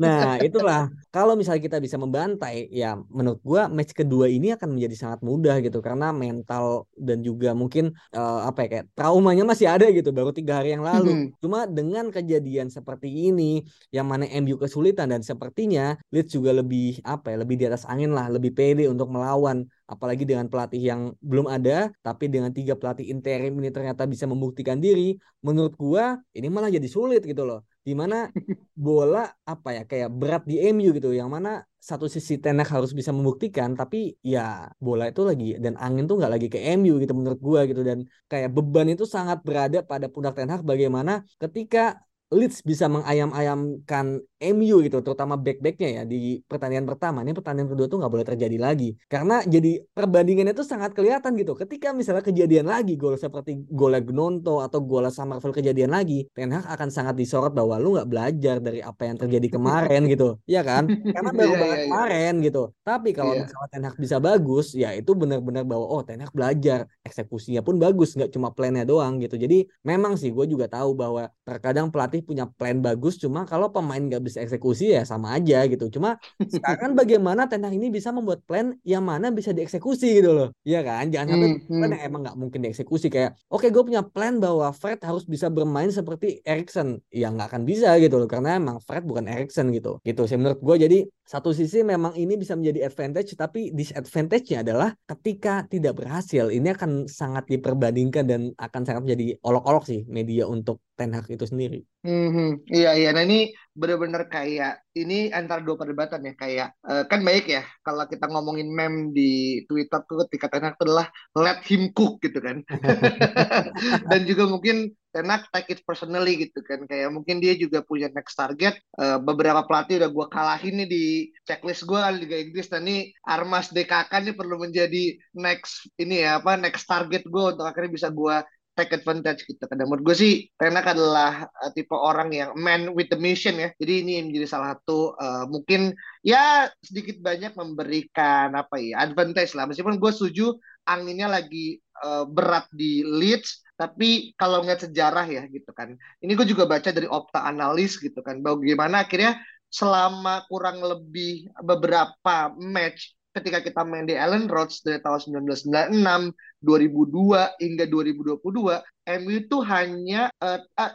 Nah 0.00 0.40
itulah 0.40 0.88
kalau 1.18 1.34
misalnya 1.34 1.66
kita 1.66 1.78
bisa 1.82 1.98
membantai 1.98 2.70
ya 2.70 2.94
menurut 3.10 3.42
gua 3.42 3.66
match 3.66 3.90
kedua 3.90 4.30
ini 4.30 4.54
akan 4.54 4.78
menjadi 4.78 4.94
sangat 4.94 5.20
mudah 5.26 5.58
gitu. 5.66 5.82
Karena 5.82 6.14
mental 6.14 6.86
dan 6.94 7.26
juga 7.26 7.58
mungkin 7.58 7.90
uh, 8.14 8.46
apa 8.46 8.62
ya 8.62 8.68
kayak 8.70 8.86
traumanya 8.94 9.42
masih 9.42 9.66
ada 9.66 9.90
gitu 9.90 10.14
baru 10.14 10.30
tiga 10.30 10.62
hari 10.62 10.78
yang 10.78 10.86
lalu. 10.86 11.10
Hmm. 11.10 11.26
cuma 11.42 11.66
dengan 11.66 12.14
kejadian 12.14 12.70
seperti 12.70 13.10
ini 13.10 13.66
yang 13.90 14.06
mana 14.06 14.30
MU 14.30 14.54
kesulitan 14.62 15.10
dan 15.10 15.26
sepertinya 15.26 15.98
Leeds 16.14 16.38
juga 16.38 16.54
lebih 16.54 17.02
apa 17.02 17.34
ya 17.34 17.36
lebih 17.42 17.58
di 17.58 17.64
atas 17.66 17.82
angin 17.90 18.14
lah 18.14 18.30
lebih 18.30 18.54
pede 18.54 18.86
untuk 18.86 19.10
melawan. 19.10 19.66
Apalagi 19.90 20.22
dengan 20.22 20.46
pelatih 20.46 20.78
yang 20.78 21.18
belum 21.18 21.50
ada 21.50 21.90
tapi 22.06 22.30
dengan 22.30 22.54
tiga 22.54 22.78
pelatih 22.78 23.10
interim 23.10 23.58
ini 23.58 23.74
ternyata 23.74 24.06
bisa 24.06 24.22
membuktikan 24.30 24.78
diri 24.78 25.18
menurut 25.42 25.74
gua 25.74 26.14
ini 26.30 26.46
malah 26.46 26.70
jadi 26.70 26.86
sulit 26.86 27.26
gitu 27.26 27.42
loh 27.42 27.66
Di 27.86 27.96
mana 27.96 28.28
bola 28.76 29.26
apa 29.48 29.68
ya 29.76 29.82
kayak 29.88 30.10
berat 30.12 30.42
di 30.44 30.60
MU 30.60 30.92
gitu, 30.92 31.10
yang 31.10 31.32
mana 31.32 31.64
satu 31.80 32.04
sisi 32.04 32.36
Tenak 32.36 32.68
harus 32.68 32.92
bisa 32.92 33.10
membuktikan, 33.16 33.72
tapi 33.72 34.18
ya 34.20 34.68
bola 34.76 35.08
itu 35.08 35.22
lagi 35.24 35.56
dan 35.56 35.74
angin 35.80 36.04
tuh 36.04 36.20
nggak 36.20 36.32
lagi 36.34 36.46
ke 36.52 36.58
MU 36.76 37.00
gitu 37.02 37.12
menurut 37.16 37.40
gua 37.40 37.60
gitu. 37.64 37.80
Dan 37.80 38.04
kayak 38.28 38.52
beban 38.52 38.92
itu 38.92 39.08
sangat 39.08 39.40
berada 39.46 39.80
pada 39.80 40.06
pundak 40.12 40.36
Ten 40.36 40.52
Hag 40.52 40.62
bagaimana 40.62 41.24
ketika 41.40 41.96
Leeds 42.28 42.60
bisa 42.60 42.92
mengayam-ayamkan 42.92 44.20
MU 44.38 44.76
gitu, 44.86 45.02
terutama 45.02 45.34
back-backnya 45.34 45.88
ya 46.00 46.02
di 46.06 46.38
pertandingan 46.46 46.86
pertama. 46.86 47.26
Ini 47.26 47.34
pertandingan 47.34 47.74
kedua 47.74 47.86
tuh 47.90 47.98
nggak 47.98 48.12
boleh 48.14 48.26
terjadi 48.26 48.56
lagi. 48.58 48.94
Karena 49.10 49.42
jadi 49.42 49.82
perbandingannya 49.90 50.54
itu 50.54 50.62
sangat 50.62 50.94
kelihatan 50.94 51.34
gitu. 51.34 51.58
Ketika 51.58 51.90
misalnya 51.90 52.22
kejadian 52.22 52.70
lagi 52.70 52.94
gol 52.94 53.18
seperti 53.18 53.66
golnya 53.66 53.98
Gnonto 53.98 54.62
atau 54.62 54.78
gol 54.78 55.10
Summerville 55.10 55.54
kejadian 55.58 55.90
lagi, 55.90 56.30
Ten 56.30 56.54
Hag 56.54 56.70
akan 56.70 56.88
sangat 56.94 57.18
disorot 57.18 57.50
bahwa 57.50 57.82
lu 57.82 57.98
nggak 57.98 58.08
belajar 58.08 58.56
dari 58.62 58.78
apa 58.78 59.10
yang 59.10 59.18
terjadi 59.18 59.58
kemarin 59.58 60.06
gitu. 60.06 60.38
Iya 60.46 60.62
kan? 60.62 60.86
Karena 60.86 61.30
baru 61.34 61.50
yeah, 61.50 61.60
banget 61.60 61.78
yeah, 61.78 61.86
kemarin 61.90 62.32
gitu. 62.46 62.62
Tapi 62.86 63.10
kalau 63.10 63.32
yeah. 63.34 63.42
misalnya 63.42 63.68
Ten 63.74 63.84
Hag 63.90 63.96
bisa 63.98 64.16
bagus, 64.22 64.66
ya 64.78 64.94
itu 64.94 65.10
benar-benar 65.18 65.66
bahwa 65.66 65.86
oh 65.90 66.02
Ten 66.06 66.22
Hag 66.22 66.30
belajar. 66.30 66.86
Eksekusinya 67.02 67.66
pun 67.66 67.82
bagus, 67.82 68.14
nggak 68.14 68.30
cuma 68.30 68.54
plannya 68.54 68.86
doang 68.86 69.18
gitu. 69.18 69.34
Jadi 69.34 69.66
memang 69.82 70.14
sih 70.14 70.30
gue 70.30 70.46
juga 70.46 70.70
tahu 70.70 70.94
bahwa 70.94 71.26
terkadang 71.42 71.90
pelatih 71.90 72.22
punya 72.22 72.46
plan 72.46 72.78
bagus, 72.78 73.18
cuma 73.18 73.42
kalau 73.42 73.72
pemain 73.72 73.98
nggak 73.98 74.27
bisa 74.28 74.44
eksekusi 74.44 74.92
ya 74.92 75.02
sama 75.08 75.32
aja 75.34 75.64
gitu. 75.64 75.88
Cuma 75.88 76.20
sekarang 76.36 76.92
bagaimana 77.00 77.48
Ten 77.48 77.64
Hag 77.64 77.72
ini 77.72 77.88
bisa 77.88 78.12
membuat 78.12 78.44
plan 78.44 78.76
yang 78.84 79.02
mana 79.02 79.32
bisa 79.32 79.56
dieksekusi 79.56 80.20
gitu 80.20 80.30
loh. 80.36 80.48
Iya 80.62 80.84
kan? 80.84 81.08
Jangan 81.08 81.26
sampai 81.32 81.48
hmm, 81.48 81.64
plan 81.66 81.80
hmm. 81.88 81.94
yang 81.96 82.02
emang 82.04 82.20
nggak 82.28 82.36
mungkin 82.36 82.60
dieksekusi 82.68 83.06
kayak 83.08 83.40
oke 83.48 83.64
okay, 83.64 83.68
gue 83.72 83.82
punya 83.82 84.04
plan 84.04 84.36
bahwa 84.36 84.68
Fred 84.76 85.00
harus 85.00 85.24
bisa 85.24 85.48
bermain 85.48 85.88
seperti 85.88 86.44
Erikson. 86.44 87.00
Ya 87.08 87.32
nggak 87.32 87.56
akan 87.56 87.62
bisa 87.64 87.96
gitu 87.96 88.20
loh 88.20 88.28
karena 88.28 88.60
emang 88.60 88.78
Fred 88.84 89.08
bukan 89.08 89.24
Erikson 89.26 89.72
gitu. 89.72 89.98
Gitu 90.04 90.22
sih 90.28 90.36
menurut 90.36 90.60
gue 90.60 90.76
jadi 90.84 90.98
satu 91.28 91.52
sisi 91.52 91.84
memang 91.84 92.16
ini 92.16 92.40
bisa 92.40 92.56
menjadi 92.56 92.88
advantage 92.88 93.36
tapi 93.36 93.68
disadvantage-nya 93.76 94.64
adalah 94.64 94.96
ketika 95.04 95.68
tidak 95.68 96.00
berhasil 96.00 96.48
ini 96.48 96.72
akan 96.72 97.04
sangat 97.04 97.44
diperbandingkan 97.52 98.24
dan 98.24 98.40
akan 98.56 98.82
sangat 98.88 99.04
menjadi 99.04 99.36
olok-olok 99.44 99.84
sih 99.84 100.00
media 100.08 100.48
untuk 100.48 100.80
Ten 100.98 101.14
Hag 101.14 101.30
itu 101.30 101.46
sendiri. 101.46 101.86
Hmm, 102.02 102.58
iya 102.66 102.98
iya. 102.98 103.14
Nah 103.14 103.22
ini 103.22 103.54
benar-benar 103.70 104.26
kayak 104.26 104.82
ini 104.98 105.30
antara 105.30 105.62
dua 105.62 105.78
perdebatan 105.78 106.26
ya 106.26 106.34
kayak 106.34 106.74
uh, 106.82 107.06
kan 107.06 107.22
baik 107.22 107.46
ya 107.46 107.62
kalau 107.86 108.02
kita 108.10 108.26
ngomongin 108.26 108.66
meme 108.74 109.14
di 109.14 109.62
Twitter 109.70 110.02
tuh 110.02 110.26
ketika 110.26 110.50
Ten 110.50 110.66
Hag 110.66 110.76
adalah 110.82 111.06
let 111.38 111.62
him 111.70 111.94
cook 111.94 112.18
gitu 112.18 112.42
kan. 112.42 112.66
Dan 114.10 114.26
juga 114.26 114.50
mungkin 114.50 114.90
Ten 115.14 115.30
Hag 115.30 115.46
take 115.54 115.78
it 115.78 115.80
personally 115.86 116.34
gitu 116.36 116.60
kan 116.66 116.82
kayak 116.90 117.14
mungkin 117.14 117.38
dia 117.38 117.54
juga 117.54 117.86
punya 117.86 118.10
next 118.10 118.34
target. 118.34 118.82
Uh, 118.98 119.22
beberapa 119.22 119.62
pelatih 119.62 120.02
udah 120.02 120.10
gue 120.10 120.26
kalahin 120.34 120.74
nih 120.82 120.88
di 120.90 121.04
checklist 121.46 121.86
gue 121.86 121.94
kan 121.94 122.18
Liga 122.18 122.42
Inggris 122.42 122.66
dan 122.66 122.82
ini 122.90 123.14
Armas 123.22 123.70
DKK 123.70 124.10
nih 124.10 124.34
perlu 124.34 124.58
menjadi 124.58 125.14
next 125.38 125.86
ini 125.94 126.26
ya 126.26 126.42
apa 126.42 126.58
next 126.58 126.90
target 126.90 127.22
gue 127.22 127.44
untuk 127.54 127.62
akhirnya 127.62 127.94
bisa 127.94 128.10
gue 128.10 128.36
take 128.78 128.94
advantage 128.94 129.42
gitu 129.50 129.58
kan. 129.66 129.74
menurut 129.82 130.06
gue 130.06 130.14
sih 130.14 130.32
Renak 130.54 130.94
adalah 130.94 131.50
uh, 131.50 131.70
tipe 131.74 131.90
orang 131.90 132.30
yang 132.30 132.54
man 132.54 132.94
with 132.94 133.10
the 133.10 133.18
mission 133.18 133.58
ya. 133.58 133.74
Jadi 133.74 134.06
ini 134.06 134.14
menjadi 134.30 134.46
salah 134.46 134.78
satu 134.78 135.18
uh, 135.18 135.50
mungkin 135.50 135.98
ya 136.22 136.70
sedikit 136.78 137.18
banyak 137.18 137.58
memberikan 137.58 138.54
apa 138.54 138.78
ya 138.78 139.02
advantage 139.02 139.58
lah. 139.58 139.66
Meskipun 139.66 139.98
gue 139.98 140.10
setuju 140.14 140.54
anginnya 140.86 141.26
lagi 141.26 141.82
uh, 142.06 142.22
berat 142.24 142.70
di 142.70 143.02
Leeds, 143.02 143.66
tapi 143.74 144.32
kalau 144.38 144.62
ngeliat 144.62 144.86
sejarah 144.86 145.26
ya 145.26 145.42
gitu 145.50 145.74
kan. 145.74 145.98
Ini 146.22 146.32
gue 146.38 146.46
juga 146.46 146.70
baca 146.70 146.94
dari 146.94 147.10
Opta 147.10 147.42
Analis 147.42 147.98
gitu 147.98 148.22
kan. 148.22 148.38
Bagaimana 148.38 149.02
akhirnya 149.04 149.42
selama 149.68 150.48
kurang 150.48 150.80
lebih 150.80 151.52
beberapa 151.60 152.54
match 152.56 153.17
ketika 153.38 153.58
kita 153.62 153.82
main 153.86 154.04
di 154.04 154.18
Ellen 154.18 154.50
Roads 154.50 154.82
dari 154.82 154.98
tahun 154.98 155.46
1996, 155.46 156.34
2002 156.60 157.62
hingga 157.62 157.84
2022, 157.86 158.82
MU 159.22 159.32
itu 159.32 159.56
hanya 159.64 160.28
uh, 160.42 160.60
uh, 160.76 160.92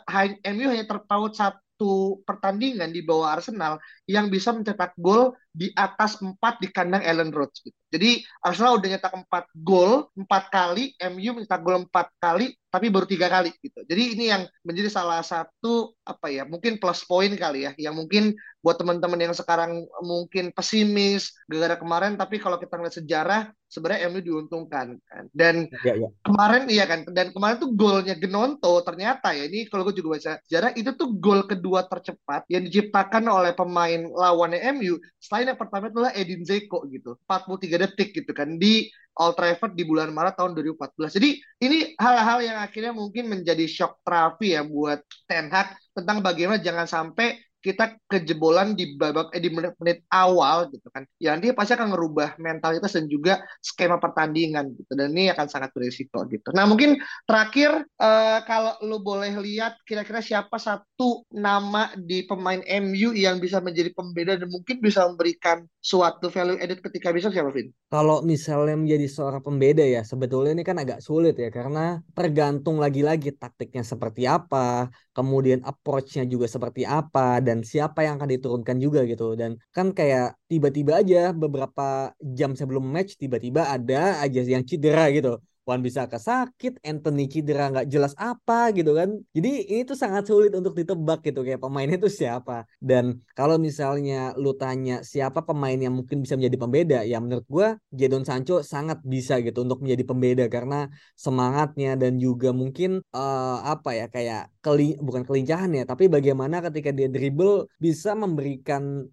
MU 0.51 0.65
hanya 0.69 0.85
terpaut 0.85 1.33
satu 1.33 2.21
pertandingan 2.27 2.91
di 2.91 3.01
bawah 3.01 3.39
Arsenal 3.39 3.79
yang 4.05 4.27
bisa 4.27 4.51
mencetak 4.51 4.93
gol 4.99 5.33
di 5.53 5.69
atas 5.77 6.17
empat 6.17 6.57
di 6.57 6.67
kandang 6.73 7.05
Ellen 7.05 7.29
Roads. 7.29 7.61
Gitu. 7.61 7.77
Jadi 7.93 8.25
Arsenal 8.41 8.81
udah 8.81 8.89
nyetak 8.89 9.13
empat 9.13 9.45
gol 9.53 10.09
empat 10.17 10.49
kali, 10.49 10.97
MU 11.13 11.37
mencetak 11.37 11.61
gol 11.61 11.85
empat 11.85 12.09
kali, 12.17 12.57
tapi 12.73 12.89
baru 12.89 13.05
tiga 13.05 13.29
kali 13.29 13.53
gitu. 13.61 13.85
Jadi 13.85 14.17
ini 14.17 14.33
yang 14.33 14.49
menjadi 14.65 14.89
salah 14.89 15.21
satu 15.21 15.93
apa 16.01 16.33
ya 16.33 16.41
mungkin 16.49 16.81
plus 16.81 17.05
point 17.05 17.37
kali 17.37 17.69
ya, 17.69 17.71
yang 17.77 17.93
mungkin 17.93 18.33
buat 18.65 18.81
teman-teman 18.81 19.29
yang 19.29 19.35
sekarang 19.37 19.85
mungkin 20.01 20.49
pesimis 20.49 21.37
gara-gara 21.45 21.77
kemarin, 21.77 22.17
tapi 22.17 22.41
kalau 22.41 22.57
kita 22.57 22.79
ngeliat 22.79 22.97
sejarah 22.97 23.41
sebenarnya 23.69 24.09
MU 24.09 24.21
diuntungkan 24.25 24.97
kan. 25.05 25.23
Dan 25.29 25.69
ya, 25.85 25.93
ya. 25.93 26.09
kemarin 26.25 26.65
iya 26.71 26.89
kan, 26.89 27.05
dan 27.13 27.29
kemarin 27.29 27.61
tuh 27.61 27.77
golnya 27.77 28.17
Genonto 28.17 28.81
ternyata 28.81 29.37
ya 29.37 29.45
ini 29.45 29.69
kalau 29.69 29.85
gue 29.85 30.01
juga 30.01 30.17
baca 30.17 30.31
sejarah 30.49 30.71
itu 30.73 30.97
tuh 30.97 31.13
gol 31.21 31.45
kedua 31.45 31.85
tercepat 31.85 32.47
yang 32.49 32.65
diciptakan 32.65 33.29
oleh 33.29 33.53
pemain 33.53 34.01
lawannya 34.09 34.63
MU 34.79 34.97
selain 35.21 35.42
yang 35.51 35.59
pertama 35.59 35.91
itulah 35.91 36.11
Edin 36.15 36.47
Zeko 36.47 36.87
gitu, 36.87 37.19
43 37.27 37.83
detik 37.83 38.09
gitu 38.15 38.31
kan 38.31 38.55
di 38.55 38.87
Old 39.13 39.37
Trafford 39.37 39.77
di 39.77 39.83
bulan 39.85 40.09
Maret 40.09 40.39
tahun 40.39 40.57
2014. 40.57 41.17
Jadi 41.19 41.29
ini 41.61 41.93
hal-hal 41.99 42.39
yang 42.41 42.57
akhirnya 42.61 42.93
mungkin 42.95 43.29
menjadi 43.29 43.65
shock 43.69 44.01
terapi 44.01 44.57
ya 44.57 44.65
buat 44.65 45.05
Ten 45.29 45.53
Hag 45.53 45.77
tentang 45.93 46.25
bagaimana 46.25 46.57
jangan 46.57 46.89
sampai 46.89 47.37
kita 47.63 47.95
kejebolan 48.11 48.75
di 48.75 48.99
babak 48.99 49.31
eh, 49.31 49.39
di 49.39 49.47
menit-menit 49.47 50.03
awal 50.11 50.67
gitu 50.67 50.91
kan. 50.91 51.07
Ya 51.15 51.31
nanti 51.31 51.55
pasti 51.55 51.79
akan 51.79 51.95
merubah 51.95 52.35
mentalitas 52.35 52.91
dan 52.91 53.07
juga 53.07 53.39
skema 53.63 54.03
pertandingan 54.03 54.75
gitu. 54.75 54.91
Dan 54.99 55.15
ini 55.15 55.31
akan 55.31 55.47
sangat 55.47 55.71
berisiko 55.71 56.27
gitu. 56.27 56.51
Nah 56.51 56.67
mungkin 56.67 56.99
terakhir 57.23 57.87
uh, 58.03 58.43
kalau 58.43 58.75
lu 58.83 58.99
boleh 58.99 59.31
lihat 59.39 59.79
kira-kira 59.87 60.19
siapa 60.19 60.59
satu 60.59 61.23
nama 61.31 61.95
di 61.95 62.27
pemain 62.27 62.59
MU 62.83 63.15
yang 63.15 63.39
bisa 63.39 63.63
menjadi 63.63 63.95
pembeda 63.95 64.35
dan 64.35 64.51
mungkin 64.51 64.83
bisa 64.83 65.07
memberikan 65.07 65.63
suatu 65.79 66.27
value 66.27 66.59
added 66.59 66.83
ketika 66.83 67.15
bisa 67.15 67.31
siapa 67.31 67.55
Vin? 67.55 67.71
Kalau 67.87 68.19
misalnya 68.27 68.75
menjadi 68.75 69.07
seorang 69.07 69.39
pembeda 69.39 69.87
ya 69.87 70.03
sebetulnya 70.03 70.51
ini 70.51 70.67
kan 70.67 70.75
agak 70.83 70.99
sulit 70.99 71.39
ya. 71.39 71.47
Karena 71.47 72.03
tergantung 72.11 72.83
lagi-lagi 72.83 73.31
taktiknya 73.39 73.87
seperti 73.87 74.27
apa 74.27 74.91
kemudian 75.13 75.61
approach-nya 75.61 76.25
juga 76.25 76.49
seperti 76.49 76.83
apa 76.89 77.37
dan 77.39 77.52
siapa 77.61 78.01
yang 78.01 78.17
akan 78.17 78.29
diturunkan 78.33 78.77
juga 78.81 79.05
gitu 79.05 79.37
dan 79.37 79.61
kan 79.75 79.93
kayak 79.93 80.33
tiba-tiba 80.49 81.05
aja 81.05 81.29
beberapa 81.29 82.15
jam 82.33 82.57
sebelum 82.57 82.81
match 82.89 83.21
tiba-tiba 83.21 83.69
ada 83.69 84.17
aja 84.25 84.41
yang 84.41 84.65
cedera 84.65 85.13
gitu 85.13 85.37
Wan 85.63 85.79
bisa 85.79 86.11
kesakit, 86.11 86.75
Anthony 86.83 87.31
cedera 87.31 87.71
nggak 87.71 87.87
jelas 87.87 88.11
apa 88.19 88.75
gitu 88.75 88.91
kan. 88.99 89.15
Jadi 89.31 89.63
ini 89.71 89.81
tuh 89.87 89.95
sangat 89.95 90.27
sulit 90.27 90.51
untuk 90.51 90.75
ditebak 90.75 91.23
gitu 91.23 91.39
kayak 91.39 91.63
pemainnya 91.63 91.95
itu 91.95 92.11
siapa. 92.11 92.67
Dan 92.83 93.23
kalau 93.31 93.55
misalnya 93.55 94.35
lu 94.35 94.51
tanya 94.59 94.99
siapa 95.07 95.39
pemain 95.47 95.79
yang 95.79 95.95
mungkin 95.95 96.19
bisa 96.19 96.35
menjadi 96.35 96.57
pembeda, 96.59 96.99
ya 97.07 97.17
menurut 97.23 97.47
gua 97.47 97.67
Jadon 97.95 98.27
Sancho 98.27 98.59
sangat 98.59 98.99
bisa 99.07 99.39
gitu 99.39 99.63
untuk 99.63 99.79
menjadi 99.79 100.03
pembeda 100.03 100.45
karena 100.51 100.91
semangatnya 101.15 101.95
dan 101.95 102.19
juga 102.19 102.51
mungkin 102.51 102.99
uh, 103.15 103.63
apa 103.63 103.95
ya 103.95 104.05
kayak 104.11 104.51
keli 104.63 104.95
bukan 104.97 105.27
kelincahan 105.27 105.69
ya, 105.75 105.83
tapi 105.83 106.07
bagaimana 106.07 106.63
ketika 106.63 106.89
dia 106.95 107.11
dribble 107.11 107.67
bisa 107.77 108.15
memberikan 108.15 109.03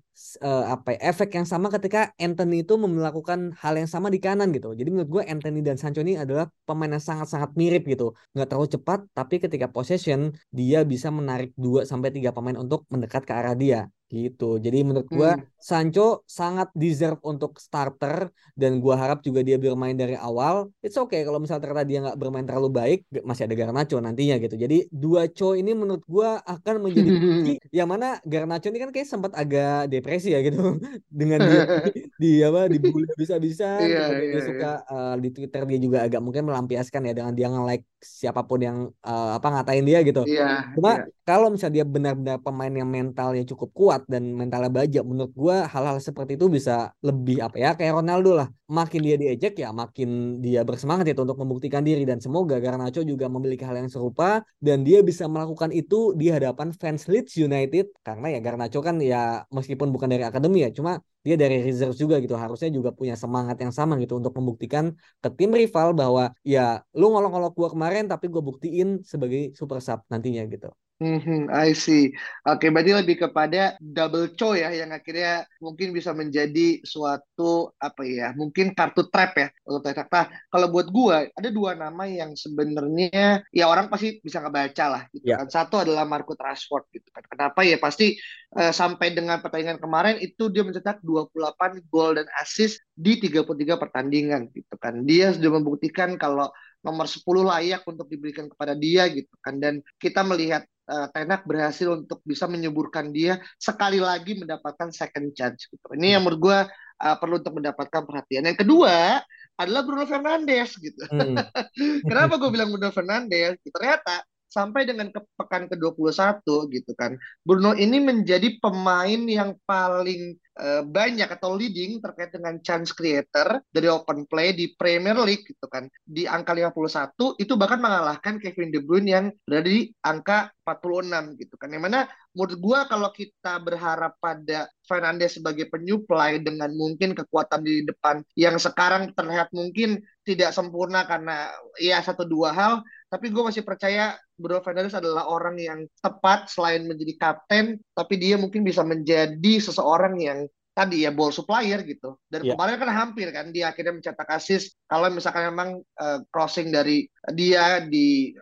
uh, 0.46 0.64
apa 0.74 0.94
ya, 0.94 0.98
efek 1.10 1.34
yang 1.34 1.46
sama 1.52 1.66
ketika 1.74 2.14
Anthony 2.22 2.62
itu 2.62 2.78
melakukan 2.78 3.50
hal 3.58 3.74
yang 3.74 3.90
sama 3.90 4.08
di 4.14 4.22
kanan 4.22 4.54
gitu. 4.54 4.70
Jadi 4.78 4.88
menurut 4.94 5.10
gue 5.10 5.22
Anthony 5.26 5.60
dan 5.66 5.74
Sancho 5.74 6.00
ini 6.06 6.14
adalah 6.14 6.46
pemain 6.62 6.94
yang 6.94 7.02
sangat-sangat 7.02 7.50
mirip 7.58 7.82
gitu. 7.90 8.14
Nggak 8.32 8.46
terlalu 8.46 8.68
cepat 8.70 8.98
tapi 9.10 9.42
ketika 9.42 9.66
possession 9.66 10.30
dia 10.54 10.86
bisa 10.86 11.10
menarik 11.10 11.50
2 11.58 11.82
sampai 11.82 12.14
3 12.14 12.30
pemain 12.30 12.56
untuk 12.56 12.86
mendekat 12.86 13.26
ke 13.26 13.32
arah 13.34 13.58
dia 13.58 13.90
gitu. 14.10 14.58
Jadi 14.58 14.82
menurut 14.82 15.06
gua 15.06 15.38
hmm. 15.38 15.46
Sancho 15.54 16.26
sangat 16.26 16.74
deserve 16.74 17.22
untuk 17.22 17.62
starter 17.62 18.34
dan 18.58 18.82
gua 18.82 18.98
harap 18.98 19.22
juga 19.22 19.46
dia 19.46 19.54
bermain 19.56 19.94
dari 19.94 20.18
awal. 20.18 20.68
It's 20.82 20.98
okay 20.98 21.22
kalau 21.22 21.38
misalnya 21.38 21.62
ternyata 21.62 21.86
dia 21.86 21.98
nggak 22.02 22.18
bermain 22.18 22.42
terlalu 22.42 22.68
baik, 22.74 22.98
masih 23.22 23.46
ada 23.46 23.54
Garnacho 23.54 24.02
nantinya 24.02 24.36
gitu. 24.42 24.58
Jadi 24.58 24.90
dua 24.90 25.30
co 25.30 25.54
ini 25.54 25.70
menurut 25.72 26.02
gua 26.10 26.42
akan 26.42 26.90
menjadi 26.90 27.10
yang 27.78 27.86
mana 27.86 28.18
Garnacho 28.26 28.66
ini 28.74 28.82
kan 28.82 28.90
kayak 28.90 29.06
sempat 29.06 29.32
agak 29.38 29.86
depresi 29.86 30.34
ya 30.34 30.42
gitu 30.42 30.76
dengan 31.20 31.38
dia 31.46 31.62
di 32.22 32.42
apa 32.42 32.66
dibully 32.66 33.06
bisa-bisa 33.14 33.78
yeah, 33.80 34.10
yeah, 34.10 34.36
dia 34.36 34.42
suka 34.42 34.70
uh, 34.90 35.14
di 35.16 35.30
Twitter 35.30 35.62
dia 35.70 35.78
juga 35.78 35.98
agak 36.04 36.20
mungkin 36.20 36.50
melampiaskan 36.50 37.06
ya 37.06 37.12
dengan 37.14 37.32
dia 37.32 37.46
nge-like 37.46 37.86
siapa 38.02 38.42
pun 38.42 38.60
yang 38.60 38.78
uh, 39.06 39.38
apa 39.38 39.46
ngatain 39.46 39.86
dia 39.86 40.02
gitu. 40.02 40.26
Yeah, 40.26 40.74
Cuma 40.74 41.06
yeah 41.06 41.19
kalau 41.30 41.46
misalnya 41.54 41.74
dia 41.78 41.86
benar-benar 41.94 42.36
pemain 42.42 42.74
yang 42.80 42.90
mentalnya 42.90 43.46
cukup 43.50 43.70
kuat 43.78 44.00
dan 44.12 44.22
mentalnya 44.40 44.66
baja, 44.78 45.00
menurut 45.06 45.30
gue 45.30 45.56
hal-hal 45.72 45.96
seperti 46.02 46.34
itu 46.34 46.46
bisa 46.56 46.90
lebih 47.06 47.38
apa 47.46 47.56
ya 47.64 47.70
kayak 47.78 48.02
Ronaldo 48.02 48.30
lah. 48.34 48.48
Makin 48.66 49.00
dia 49.06 49.16
diejek 49.22 49.54
ya 49.62 49.68
makin 49.70 50.08
dia 50.44 50.60
bersemangat 50.66 51.06
itu 51.10 51.20
untuk 51.26 51.38
membuktikan 51.42 51.82
diri 51.86 52.02
dan 52.02 52.18
semoga 52.18 52.58
Garnacho 52.58 53.06
juga 53.06 53.26
memiliki 53.30 53.62
hal 53.62 53.78
yang 53.78 53.90
serupa 53.94 54.42
dan 54.58 54.82
dia 54.86 54.98
bisa 55.06 55.30
melakukan 55.30 55.70
itu 55.70 56.14
di 56.18 56.26
hadapan 56.34 56.74
fans 56.74 57.06
Leeds 57.10 57.38
United 57.38 57.86
karena 58.06 58.26
ya 58.34 58.38
Garnacho 58.42 58.78
kan 58.82 58.98
ya 58.98 59.46
meskipun 59.54 59.88
bukan 59.94 60.08
dari 60.10 60.22
akademi 60.26 60.66
ya 60.66 60.70
cuma 60.74 61.02
dia 61.26 61.36
dari 61.36 61.60
reserve 61.66 61.94
juga 62.02 62.16
gitu 62.24 62.34
harusnya 62.38 62.70
juga 62.72 62.90
punya 62.96 63.14
semangat 63.22 63.56
yang 63.60 63.74
sama 63.78 64.00
gitu 64.02 64.16
untuk 64.16 64.32
membuktikan 64.38 64.84
ke 65.22 65.28
tim 65.36 65.50
rival 65.52 65.92
bahwa 65.92 66.32
ya 66.46 66.80
lu 66.96 67.06
ngolok-ngolok 67.12 67.52
gua 67.58 67.68
kemarin 67.74 68.04
tapi 68.08 68.26
gue 68.32 68.42
buktiin 68.42 68.88
sebagai 69.04 69.52
super 69.58 69.78
sub 69.84 70.00
nantinya 70.08 70.42
gitu. 70.48 70.70
Hmm, 71.00 71.48
I 71.48 71.72
see. 71.72 72.12
Oke, 72.44 72.68
berarti 72.68 72.92
lebih 72.92 73.24
kepada 73.24 73.72
double 73.80 74.36
cho 74.36 74.52
ya, 74.52 74.68
yang 74.68 74.92
akhirnya 74.92 75.48
mungkin 75.56 75.96
bisa 75.96 76.12
menjadi 76.12 76.84
suatu 76.84 77.72
apa 77.80 78.04
ya, 78.04 78.36
mungkin 78.36 78.76
kartu 78.76 79.08
trap 79.08 79.32
ya 79.32 79.48
untuk 79.64 79.96
Nah, 79.96 80.28
kalau 80.52 80.68
buat 80.68 80.92
gua 80.92 81.24
ada 81.32 81.48
dua 81.48 81.72
nama 81.72 82.04
yang 82.04 82.36
sebenarnya 82.36 83.40
ya 83.48 83.64
orang 83.64 83.88
pasti 83.88 84.20
bisa 84.20 84.44
ngebaca 84.44 84.84
lah 84.92 85.02
gitu 85.16 85.24
yeah. 85.32 85.40
kan. 85.40 85.48
Satu 85.48 85.80
adalah 85.80 86.04
Marco 86.04 86.36
Rashford 86.36 86.84
gitu 86.92 87.08
kan. 87.16 87.24
Kenapa 87.24 87.64
ya? 87.64 87.80
Pasti 87.80 88.20
uh, 88.60 88.68
sampai 88.68 89.16
dengan 89.16 89.40
pertandingan 89.40 89.80
kemarin 89.80 90.20
itu 90.20 90.52
dia 90.52 90.68
mencetak 90.68 91.00
28 91.00 91.80
gol 91.88 92.20
dan 92.20 92.28
assist 92.44 92.84
di 92.92 93.16
33 93.16 93.56
pertandingan 93.80 94.52
gitu 94.52 94.76
kan. 94.76 95.00
Dia 95.08 95.32
sudah 95.32 95.64
membuktikan 95.64 96.20
kalau 96.20 96.52
nomor 96.80 97.06
10 97.08 97.24
layak 97.44 97.82
untuk 97.84 98.08
diberikan 98.08 98.48
kepada 98.48 98.72
dia 98.72 99.04
gitu 99.12 99.32
kan 99.44 99.60
dan 99.60 99.84
kita 100.00 100.24
melihat 100.24 100.64
uh, 100.90 101.06
Tenak 101.14 101.46
berhasil 101.46 101.86
untuk 101.86 102.18
bisa 102.26 102.50
menyuburkan 102.50 103.14
dia 103.14 103.38
sekali 103.56 104.02
lagi 104.02 104.34
mendapatkan 104.34 104.90
second 104.90 105.30
chance 105.38 105.70
gitu. 105.70 105.86
Ini 105.94 106.18
yang 106.18 106.26
menurut 106.26 106.40
gue 106.42 106.58
uh, 107.00 107.16
perlu 107.16 107.38
untuk 107.38 107.54
mendapatkan 107.62 108.02
perhatian. 108.02 108.50
Yang 108.50 108.66
kedua 108.66 109.22
adalah 109.54 109.82
Bruno 109.86 110.04
Fernandes 110.04 110.74
gitu. 110.76 111.02
Hmm. 111.08 111.38
Kenapa 112.10 112.36
gue 112.42 112.50
bilang 112.50 112.74
Bruno 112.74 112.90
Fernandes? 112.90 113.62
Ternyata 113.62 114.26
sampai 114.50 114.82
dengan 114.82 115.14
ke 115.14 115.22
pekan 115.38 115.70
ke-21 115.70 116.42
gitu 116.74 116.92
kan. 116.98 117.14
Bruno 117.46 117.72
ini 117.78 118.02
menjadi 118.02 118.58
pemain 118.58 119.22
yang 119.30 119.54
paling 119.62 120.34
uh, 120.58 120.82
banyak 120.82 121.30
atau 121.30 121.54
leading 121.54 122.02
terkait 122.02 122.34
dengan 122.34 122.58
chance 122.60 122.90
creator 122.90 123.62
dari 123.70 123.86
open 123.86 124.26
play 124.26 124.50
di 124.50 124.74
Premier 124.74 125.14
League 125.22 125.46
gitu 125.46 125.70
kan. 125.70 125.86
Di 126.02 126.26
angka 126.26 126.52
51 126.52 127.38
itu 127.38 127.52
bahkan 127.54 127.78
mengalahkan 127.78 128.42
Kevin 128.42 128.74
De 128.74 128.82
Bruyne 128.82 129.08
yang 129.08 129.26
berada 129.46 129.70
di 129.70 129.88
angka 130.02 130.50
46 130.66 131.40
gitu 131.40 131.54
kan. 131.54 131.70
Yang 131.70 131.84
mana 131.86 132.00
menurut 132.32 132.56
gua 132.62 132.78
kalau 132.86 133.10
kita 133.10 133.58
berharap 133.58 134.14
pada 134.22 134.70
Fernandes 134.86 135.38
sebagai 135.38 135.66
penyuplai 135.66 136.38
dengan 136.42 136.70
mungkin 136.74 137.14
kekuatan 137.14 137.62
di 137.62 137.82
depan 137.86 138.22
yang 138.38 138.58
sekarang 138.58 139.10
terlihat 139.14 139.50
mungkin 139.50 140.02
tidak 140.22 140.54
sempurna 140.54 141.06
karena 141.06 141.50
ya 141.78 141.98
satu 142.02 142.22
dua 142.22 142.54
hal 142.54 142.82
tapi 143.10 143.26
gue 143.34 143.42
masih 143.42 143.66
percaya 143.66 144.14
Bruno 144.38 144.62
Fernandes 144.62 144.94
adalah 144.94 145.26
orang 145.26 145.58
yang 145.58 145.82
tepat 145.98 146.46
selain 146.46 146.86
menjadi 146.86 147.18
kapten, 147.18 147.82
tapi 147.90 148.14
dia 148.14 148.38
mungkin 148.38 148.62
bisa 148.62 148.86
menjadi 148.86 149.58
seseorang 149.58 150.14
yang 150.22 150.46
tadi 150.70 151.04
ya 151.04 151.10
ball 151.10 151.34
supplier 151.34 151.82
gitu. 151.82 152.16
Dan 152.30 152.46
yeah. 152.46 152.54
kemarin 152.54 152.78
kan 152.78 152.90
hampir 152.90 153.28
kan 153.34 153.50
dia 153.50 153.70
akhirnya 153.70 153.98
mencetak 153.98 154.28
assist 154.30 154.78
kalau 154.86 155.10
misalkan 155.10 155.50
memang 155.50 155.82
uh, 155.98 156.18
crossing 156.30 156.70
dari 156.70 157.06
dia 157.34 157.82
di 157.84 158.32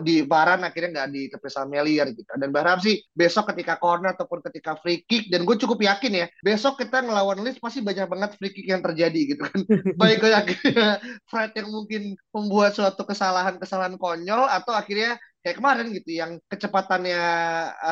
di 0.00 0.24
Varan 0.24 0.62
akhirnya 0.62 1.02
nggak 1.02 1.10
di 1.10 1.22
tepi 1.28 1.48
Melier 1.66 2.08
gitu. 2.14 2.30
Dan 2.38 2.54
berharap 2.54 2.80
sih 2.80 3.02
besok 3.12 3.52
ketika 3.54 3.76
corner 3.78 4.14
ataupun 4.14 4.40
ketika 4.50 4.78
free 4.80 5.02
kick 5.04 5.28
dan 5.28 5.42
gue 5.42 5.56
cukup 5.58 5.82
yakin 5.82 6.24
ya 6.24 6.26
besok 6.40 6.80
kita 6.80 7.02
ngelawan 7.02 7.42
Leeds 7.42 7.60
pasti 7.60 7.82
banyak 7.82 8.06
banget 8.06 8.30
free 8.38 8.54
kick 8.54 8.66
yang 8.70 8.80
terjadi 8.80 9.20
gitu 9.36 9.42
kan. 9.44 9.60
Baik 10.00 10.24
akhirnya 10.24 11.02
Fred 11.30 11.52
yang 11.58 11.68
mungkin 11.68 12.14
membuat 12.30 12.72
suatu 12.78 13.02
kesalahan-kesalahan 13.04 13.98
konyol 14.00 14.46
atau 14.48 14.72
akhirnya 14.72 15.18
kayak 15.44 15.60
kemarin 15.60 15.92
gitu 15.92 16.10
yang 16.16 16.40
kecepatannya 16.48 17.20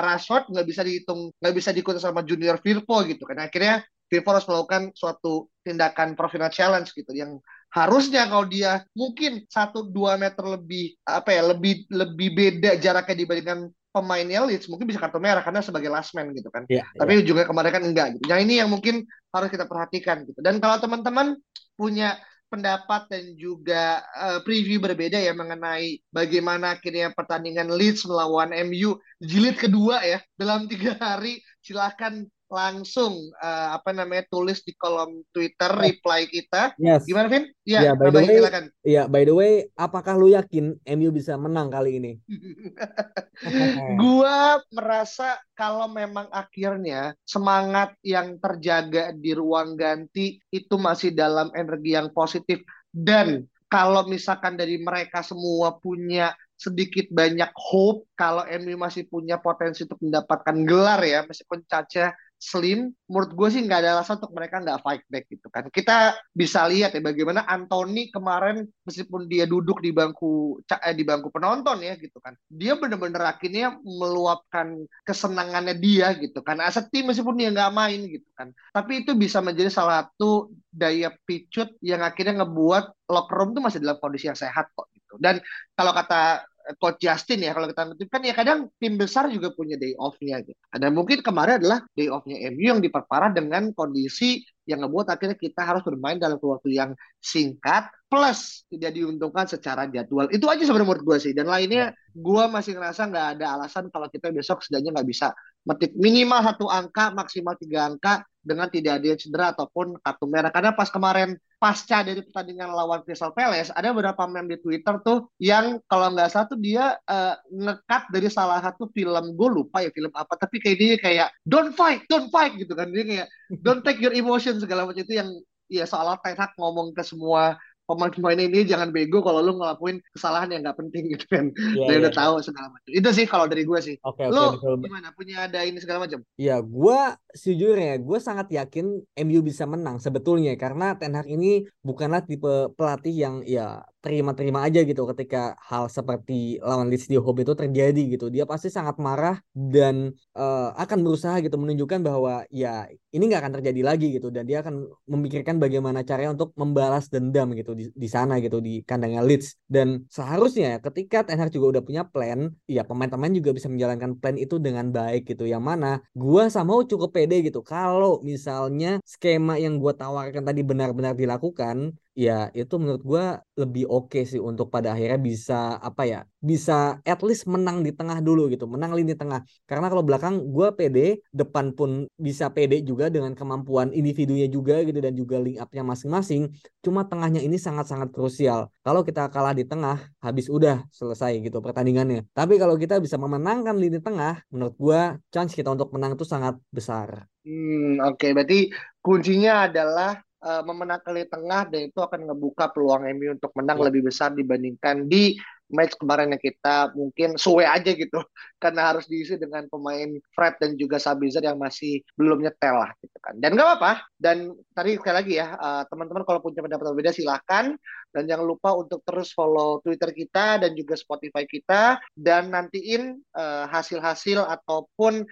Rashford 0.01 0.49
nggak 0.49 0.67
bisa 0.67 0.81
dihitung 0.81 1.29
nggak 1.37 1.55
bisa 1.55 1.71
diikuti 1.77 2.01
sama 2.01 2.25
Junior 2.25 2.57
Firpo 2.57 3.05
gitu 3.05 3.29
kan 3.29 3.45
akhirnya 3.45 3.85
Firpo 4.09 4.33
harus 4.33 4.49
melakukan 4.49 4.89
suatu 4.97 5.53
tindakan 5.61 6.17
professional 6.17 6.49
challenge 6.49 6.97
gitu 6.97 7.13
yang 7.13 7.37
harusnya 7.73 8.25
kalau 8.29 8.49
dia 8.49 8.85
mungkin 8.97 9.45
satu 9.49 9.85
dua 9.85 10.17
meter 10.17 10.45
lebih 10.45 10.97
apa 11.05 11.33
ya 11.33 11.53
lebih 11.53 11.85
lebih 11.93 12.29
beda 12.33 12.81
jaraknya 12.81 13.17
dibandingkan 13.25 13.69
pemainnya 13.93 14.49
Leeds 14.49 14.73
mungkin 14.73 14.89
bisa 14.89 14.97
kartu 14.97 15.21
merah 15.21 15.45
karena 15.45 15.61
sebagai 15.61 15.93
last 15.93 16.17
man 16.17 16.33
gitu 16.33 16.49
kan. 16.49 16.65
Yeah, 16.73 16.89
Tapi 16.97 17.21
yeah. 17.21 17.29
juga 17.29 17.45
kemarin 17.45 17.73
kan 17.73 17.85
enggak 17.85 18.07
gitu. 18.17 18.25
Nah 18.25 18.41
ini 18.41 18.57
yang 18.61 18.73
mungkin 18.73 19.05
harus 19.29 19.53
kita 19.53 19.69
perhatikan 19.69 20.25
gitu. 20.25 20.41
Dan 20.41 20.61
kalau 20.65 20.81
teman-teman 20.81 21.37
punya 21.77 22.17
pendapat 22.53 23.09
dan 23.09 23.33
juga 23.41 24.05
uh, 24.21 24.45
preview 24.45 24.77
berbeda 24.77 25.17
ya 25.17 25.33
mengenai 25.33 26.05
bagaimana 26.13 26.77
akhirnya 26.77 27.09
pertandingan 27.17 27.73
Leeds 27.73 28.05
melawan 28.05 28.53
MU 28.69 29.01
jilid 29.25 29.57
kedua 29.57 30.05
ya 30.05 30.21
dalam 30.37 30.69
tiga 30.69 30.93
hari. 31.01 31.41
Silahkan 31.65 32.29
langsung 32.53 33.33
uh, 33.41 33.69
apa 33.73 33.97
namanya 33.97 34.29
tulis 34.29 34.61
di 34.61 34.77
kolom 34.77 35.25
Twitter 35.33 35.73
reply 35.73 36.29
kita. 36.29 36.77
Yes. 36.77 37.09
Gimana 37.09 37.33
Vin? 37.33 37.49
Ya, 37.65 37.89
yeah, 37.89 37.95
by 37.97 38.13
the 38.13 38.21
way, 38.21 38.37
silakan. 38.37 38.65
Iya, 38.85 39.03
by 39.09 39.23
the 39.25 39.35
way, 39.35 39.53
apakah 39.73 40.21
lu 40.21 40.29
yakin 40.29 40.77
MU 40.85 41.09
bisa 41.09 41.41
menang 41.41 41.73
kali 41.73 41.97
ini? 41.97 42.13
gua 44.05 44.61
merasa 44.69 45.41
kalau 45.57 45.89
memang 45.89 46.29
akhirnya 46.29 47.17
semangat 47.25 47.97
yang 48.05 48.37
terjaga 48.37 49.17
di 49.17 49.33
ruang 49.33 49.73
ganti 49.73 50.37
itu 50.53 50.77
masih 50.77 51.17
dalam 51.17 51.49
energi 51.57 51.97
yang 51.97 52.13
positif 52.13 52.61
dan 52.93 53.49
kalau 53.73 54.05
misalkan 54.05 54.61
dari 54.61 54.77
mereka 54.77 55.25
semua 55.25 55.81
punya 55.81 56.37
sedikit 56.63 57.11
banyak 57.11 57.51
hope 57.59 58.07
kalau 58.15 58.47
MU 58.63 58.79
masih 58.79 59.09
punya 59.11 59.41
potensi 59.41 59.83
untuk 59.83 59.99
mendapatkan 59.99 60.57
gelar 60.63 61.01
ya 61.03 61.27
meskipun 61.27 61.67
Caca 61.67 62.15
slim, 62.43 62.91
menurut 63.07 63.31
gue 63.39 63.49
sih 63.55 63.63
nggak 63.63 63.79
ada 63.87 63.91
alasan 63.95 64.19
untuk 64.19 64.35
mereka 64.35 64.59
nggak 64.59 64.83
fight 64.83 65.07
back 65.07 65.31
gitu 65.31 65.47
kan. 65.47 65.71
Kita 65.71 66.19
bisa 66.35 66.67
lihat 66.67 66.91
ya 66.91 66.99
bagaimana 66.99 67.47
Anthony 67.47 68.11
kemarin 68.11 68.67
meskipun 68.83 69.31
dia 69.31 69.47
duduk 69.47 69.79
di 69.79 69.95
bangku 69.95 70.59
eh, 70.67 70.95
di 70.99 71.07
bangku 71.07 71.31
penonton 71.31 71.79
ya 71.87 71.95
gitu 71.95 72.19
kan, 72.19 72.35
dia 72.51 72.75
bener-bener 72.75 73.23
akhirnya 73.23 73.79
meluapkan 73.87 74.83
kesenangannya 75.07 75.79
dia 75.79 76.19
gitu 76.19 76.43
kan. 76.43 76.59
Aset 76.59 76.91
tim 76.91 77.07
meskipun 77.07 77.39
dia 77.39 77.55
nggak 77.55 77.71
main 77.71 78.03
gitu 78.11 78.27
kan, 78.35 78.51
tapi 78.75 79.07
itu 79.07 79.15
bisa 79.15 79.39
menjadi 79.39 79.71
salah 79.71 80.11
satu 80.11 80.51
daya 80.75 81.15
picut 81.23 81.79
yang 81.79 82.03
akhirnya 82.03 82.43
ngebuat 82.43 83.07
locker 83.07 83.37
room 83.39 83.55
tuh 83.55 83.63
masih 83.63 83.79
dalam 83.79 84.03
kondisi 84.03 84.27
yang 84.27 84.39
sehat 84.39 84.67
kok 84.75 84.91
gitu. 84.91 85.15
Dan 85.23 85.39
kalau 85.79 85.95
kata 85.95 86.43
Coach 86.79 87.03
Justin 87.03 87.43
ya 87.43 87.53
kalau 87.53 87.67
kita 87.67 87.83
ngerti 87.91 88.05
kan 88.07 88.23
ya 88.23 88.35
kadang 88.35 88.59
tim 88.79 88.95
besar 88.95 89.27
juga 89.29 89.51
punya 89.51 89.75
day 89.75 89.93
off-nya 89.99 90.43
gitu. 90.47 90.59
Dan 90.71 90.95
mungkin 90.95 91.19
kemarin 91.21 91.59
adalah 91.59 91.83
day 91.99 92.07
off-nya 92.07 92.39
MU 92.55 92.65
yang 92.77 92.81
diperparah 92.81 93.35
dengan 93.35 93.75
kondisi 93.75 94.43
yang 94.67 94.87
ngebuat 94.87 95.11
akhirnya 95.11 95.35
kita 95.35 95.63
harus 95.67 95.83
bermain 95.83 96.23
dalam 96.23 96.39
waktu 96.39 96.71
yang 96.71 96.91
singkat 97.23 97.87
plus 98.11 98.67
tidak 98.69 98.93
diuntungkan 98.93 99.49
secara 99.49 99.89
jadwal. 99.89 100.29
Itu 100.29 100.51
aja 100.51 100.61
sebenarnya 100.67 100.89
menurut 100.91 101.05
gue 101.07 101.19
sih. 101.23 101.33
Dan 101.33 101.49
lainnya 101.49 101.95
ya. 101.95 102.13
gue 102.13 102.45
masih 102.51 102.77
ngerasa 102.77 103.09
nggak 103.09 103.27
ada 103.39 103.47
alasan 103.57 103.89
kalau 103.89 104.11
kita 104.13 104.29
besok 104.29 104.61
setidaknya 104.61 105.01
nggak 105.01 105.09
bisa 105.09 105.33
metik 105.63 105.95
minimal 105.95 106.43
satu 106.43 106.67
angka 106.67 107.15
maksimal 107.15 107.55
tiga 107.55 107.87
angka 107.87 108.27
dengan 108.43 108.67
tidak 108.67 108.99
ada 108.99 109.15
cedera 109.15 109.47
ataupun 109.55 109.97
kartu 110.03 110.27
merah. 110.27 110.51
Karena 110.51 110.75
pas 110.75 110.91
kemarin 110.91 111.39
pasca 111.63 112.03
dari 112.03 112.19
pertandingan 112.27 112.75
lawan 112.75 113.07
Crystal 113.07 113.31
Palace 113.31 113.71
ada 113.71 113.95
beberapa 113.95 114.27
meme 114.27 114.59
di 114.59 114.67
Twitter 114.67 114.99
tuh 115.07 115.31
yang 115.39 115.79
kalau 115.87 116.11
nggak 116.11 116.27
salah 116.27 116.51
tuh 116.51 116.59
dia 116.59 116.99
uh, 117.07 117.39
ngekat 117.55 118.11
dari 118.11 118.27
salah 118.27 118.59
satu 118.59 118.91
film 118.91 119.39
gue 119.39 119.49
lupa 119.63 119.79
ya 119.79 119.95
film 119.95 120.11
apa 120.11 120.35
tapi 120.35 120.59
kayak 120.59 120.77
dia 120.83 120.95
kayak 120.99 121.29
don't 121.47 121.79
fight 121.79 122.03
don't 122.11 122.35
fight 122.35 122.59
gitu 122.59 122.75
kan 122.75 122.91
dia 122.91 123.07
kayak 123.07 123.27
don't 123.63 123.87
take 123.87 124.03
your 124.03 124.11
emotion 124.11 124.59
segala 124.59 124.91
macam 124.91 125.07
itu 125.07 125.15
yang 125.15 125.31
ya 125.71 125.85
soalnya 125.87 126.19
Ten 126.23 126.55
ngomong 126.59 126.97
ke 126.97 127.03
semua 127.05 127.59
pemain-pemain 127.83 128.39
ini 128.39 128.63
jangan 128.63 128.95
bego 128.95 129.21
kalau 129.21 129.43
lu 129.43 129.59
ngelakuin 129.59 129.99
kesalahan 130.15 130.49
yang 130.55 130.63
nggak 130.65 130.79
penting 130.79 131.05
gitu 131.13 131.27
kan. 131.29 131.51
Yeah, 131.53 131.87
Dia 131.87 131.93
yeah. 131.93 132.01
udah 132.07 132.13
tahu 132.15 132.35
segala 132.41 132.67
macam. 132.73 132.91
Itu 132.91 133.09
sih 133.13 133.27
kalau 133.29 133.47
dari 133.51 133.63
gue 133.67 133.81
sih. 133.83 133.97
Oke, 134.07 134.25
okay, 134.25 134.33
oke. 134.33 134.63
Okay, 134.63 134.89
gimana? 134.89 135.09
Punya 135.13 135.37
ada 135.51 135.61
ini 135.67 135.79
segala 135.83 136.07
macam? 136.07 136.23
Iya, 136.39 136.63
gue 136.63 137.01
sejujurnya 137.37 138.01
gue 138.01 138.19
sangat 138.23 138.49
yakin 138.49 138.87
MU 139.27 139.41
bisa 139.45 139.69
menang 139.69 139.99
sebetulnya 139.99 140.55
karena 140.57 140.95
Ten 140.97 141.19
Hag 141.19 141.29
ini 141.29 141.67
bukanlah 141.83 142.23
tipe 142.25 142.73
pelatih 142.79 143.15
yang 143.15 143.35
ya 143.45 143.83
terima-terima 144.03 144.67
aja 144.67 144.83
gitu 144.83 145.07
ketika 145.15 145.55
hal 145.63 145.87
seperti 145.87 146.59
lawan 146.59 146.91
Leeds 146.91 147.07
di 147.07 147.17
home 147.17 147.47
itu 147.47 147.55
terjadi 147.55 148.03
gitu. 148.19 148.27
Dia 148.35 148.45
pasti 148.45 148.69
sangat 148.69 148.99
marah 148.99 149.39
dan 149.55 150.11
uh, 150.35 150.75
akan 150.75 150.99
berusaha 151.07 151.39
gitu 151.39 151.55
menunjukkan 151.55 152.03
bahwa 152.03 152.43
ya 152.51 152.91
ini 153.15 153.23
nggak 153.31 153.41
akan 153.47 153.53
terjadi 153.63 153.81
lagi 153.87 154.07
gitu 154.19 154.35
dan 154.35 154.43
dia 154.43 154.61
akan 154.61 154.91
memikirkan 155.07 155.63
bagaimana 155.63 156.03
caranya 156.03 156.35
untuk 156.35 156.51
membalas 156.59 157.07
dendam 157.07 157.55
gitu 157.55 157.79
di, 157.79 157.95
di 157.95 158.09
sana 158.11 158.43
gitu 158.43 158.59
di 158.59 158.83
kandangnya 158.83 159.23
Leeds 159.23 159.55
dan 159.71 160.03
seharusnya 160.11 160.83
ketika 160.83 161.23
Ten 161.23 161.39
Hag 161.39 161.55
juga 161.55 161.79
udah 161.79 161.83
punya 161.87 162.03
plan, 162.03 162.51
ya 162.67 162.83
pemain-pemain 162.83 163.33
juga 163.33 163.55
bisa 163.55 163.71
menjalankan 163.71 164.19
plan 164.19 164.35
itu 164.35 164.59
dengan 164.59 164.91
baik 164.91 165.31
gitu. 165.31 165.47
Yang 165.47 165.63
mana 165.63 165.91
gua 166.13 166.51
sama 166.51 166.75
cukup 166.83 167.15
pede 167.15 167.39
gitu 167.47 167.63
kalau 167.63 168.19
misalnya 168.27 168.99
skema 169.07 169.63
yang 169.63 169.79
gua 169.79 169.95
tawarkan 169.95 170.43
tadi 170.43 170.61
benar-benar 170.67 171.15
dilakukan 171.15 171.95
ya 172.13 172.53
itu 172.53 172.75
menurut 172.77 173.03
gue 173.03 173.25
lebih 173.57 173.85
oke 173.89 174.13
okay 174.13 174.23
sih 174.29 174.41
untuk 174.41 174.69
pada 174.69 174.93
akhirnya 174.93 175.21
bisa 175.21 175.81
apa 175.81 176.03
ya 176.05 176.21
bisa 176.43 176.99
at 177.07 177.23
least 177.23 177.47
menang 177.47 177.87
di 177.87 177.95
tengah 177.95 178.19
dulu 178.19 178.51
gitu 178.51 178.67
menang 178.67 178.93
lini 178.93 179.15
tengah. 179.15 179.47
Karena 179.65 179.87
kalau 179.87 180.03
belakang 180.03 180.43
gue 180.51 180.69
pede 180.75 181.23
depan 181.31 181.71
pun 181.73 182.11
bisa 182.19 182.51
pede 182.51 182.83
juga 182.83 183.09
dengan 183.09 183.33
kemampuan 183.33 183.95
individunya 183.95 184.51
juga 184.51 184.83
gitu 184.83 184.99
dan 184.99 185.15
juga 185.15 185.39
link 185.39 185.63
upnya 185.63 185.87
masing-masing. 185.87 186.51
Cuma 186.83 187.07
tengahnya 187.07 187.39
ini 187.39 187.57
sangat-sangat 187.57 188.11
krusial. 188.11 188.69
Kalau 188.83 189.07
kita 189.07 189.31
kalah 189.31 189.55
di 189.55 189.63
tengah 189.63 190.03
habis 190.19 190.51
udah 190.51 190.83
selesai 190.91 191.39
gitu 191.47 191.63
pertandingannya. 191.63 192.27
Tapi 192.35 192.59
kalau 192.59 192.75
kita 192.75 192.99
bisa 192.99 193.15
memenangkan 193.17 193.79
lini 193.79 194.03
tengah 194.03 194.43
menurut 194.51 194.75
gue 194.75 195.01
chance 195.31 195.55
kita 195.55 195.71
untuk 195.71 195.95
menang 195.95 196.19
itu 196.19 196.27
sangat 196.27 196.59
besar. 196.75 197.31
Hmm 197.47 198.03
oke. 198.03 198.19
Okay. 198.19 198.31
berarti 198.35 198.59
kuncinya 198.99 199.71
adalah 199.71 200.19
uh, 200.43 200.63
memenangkan 200.67 201.15
di 201.15 201.27
tengah 201.31 201.63
dan 201.71 201.81
itu 201.89 201.99
akan 202.03 202.29
ngebuka 202.29 202.75
peluang 202.75 203.07
MU 203.15 203.39
untuk 203.39 203.55
menang 203.55 203.79
ya. 203.81 203.85
lebih 203.89 204.03
besar 204.11 204.35
dibandingkan 204.35 205.07
di 205.07 205.39
match 205.73 205.97
kemarin 205.97 206.37
yang 206.37 206.43
kita 206.43 206.93
mungkin 206.93 207.41
suwe 207.41 207.65
aja 207.65 207.91
gitu. 207.97 208.21
Karena 208.63 208.93
harus 208.93 209.09
diisi 209.09 209.41
dengan 209.41 209.67
pemain 209.73 210.13
Fred 210.37 210.61
dan 210.61 210.77
juga 210.77 211.01
Sabitzer 211.01 211.43
yang 211.43 211.59
masih 211.59 212.05
belum 212.15 212.45
nyetel 212.45 212.77
lah 212.77 212.93
gitu 213.01 213.19
kan. 213.19 213.35
Dan 213.41 213.57
gak 213.57 213.67
apa-apa. 213.67 213.93
Dan 214.21 214.53
tadi 214.77 215.01
sekali 215.01 215.17
lagi 215.17 215.33
ya 215.41 215.57
uh, 215.57 215.83
teman-teman 215.89 216.23
kalau 216.29 216.45
punya 216.45 216.63
pendapat 216.63 216.93
berbeda 216.93 217.11
silahkan. 217.11 217.75
Dan 218.13 218.29
jangan 218.29 218.45
lupa 218.45 218.77
untuk 218.77 219.01
terus 219.09 219.33
follow 219.33 219.81
Twitter 219.81 220.13
kita 220.13 220.61
dan 220.61 220.77
juga 220.77 220.95
Spotify 220.95 221.49
kita. 221.49 221.97
Dan 222.13 222.53
nantiin 222.53 223.17
uh, 223.33 223.65
hasil-hasil 223.73 224.45
ataupun 224.45 225.25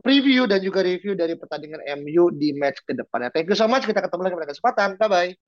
preview 0.00 0.48
dan 0.48 0.62
juga 0.62 0.82
review 0.82 1.14
dari 1.18 1.34
pertandingan 1.38 1.82
MU 2.02 2.30
di 2.34 2.54
match 2.56 2.82
ke 2.86 2.96
depannya. 2.96 3.30
Thank 3.34 3.52
you 3.52 3.58
so 3.58 3.66
much. 3.66 3.84
Kita 3.86 4.02
ketemu 4.02 4.22
lagi 4.28 4.36
pada 4.38 4.50
kesempatan. 4.50 4.88
Bye-bye. 4.98 5.47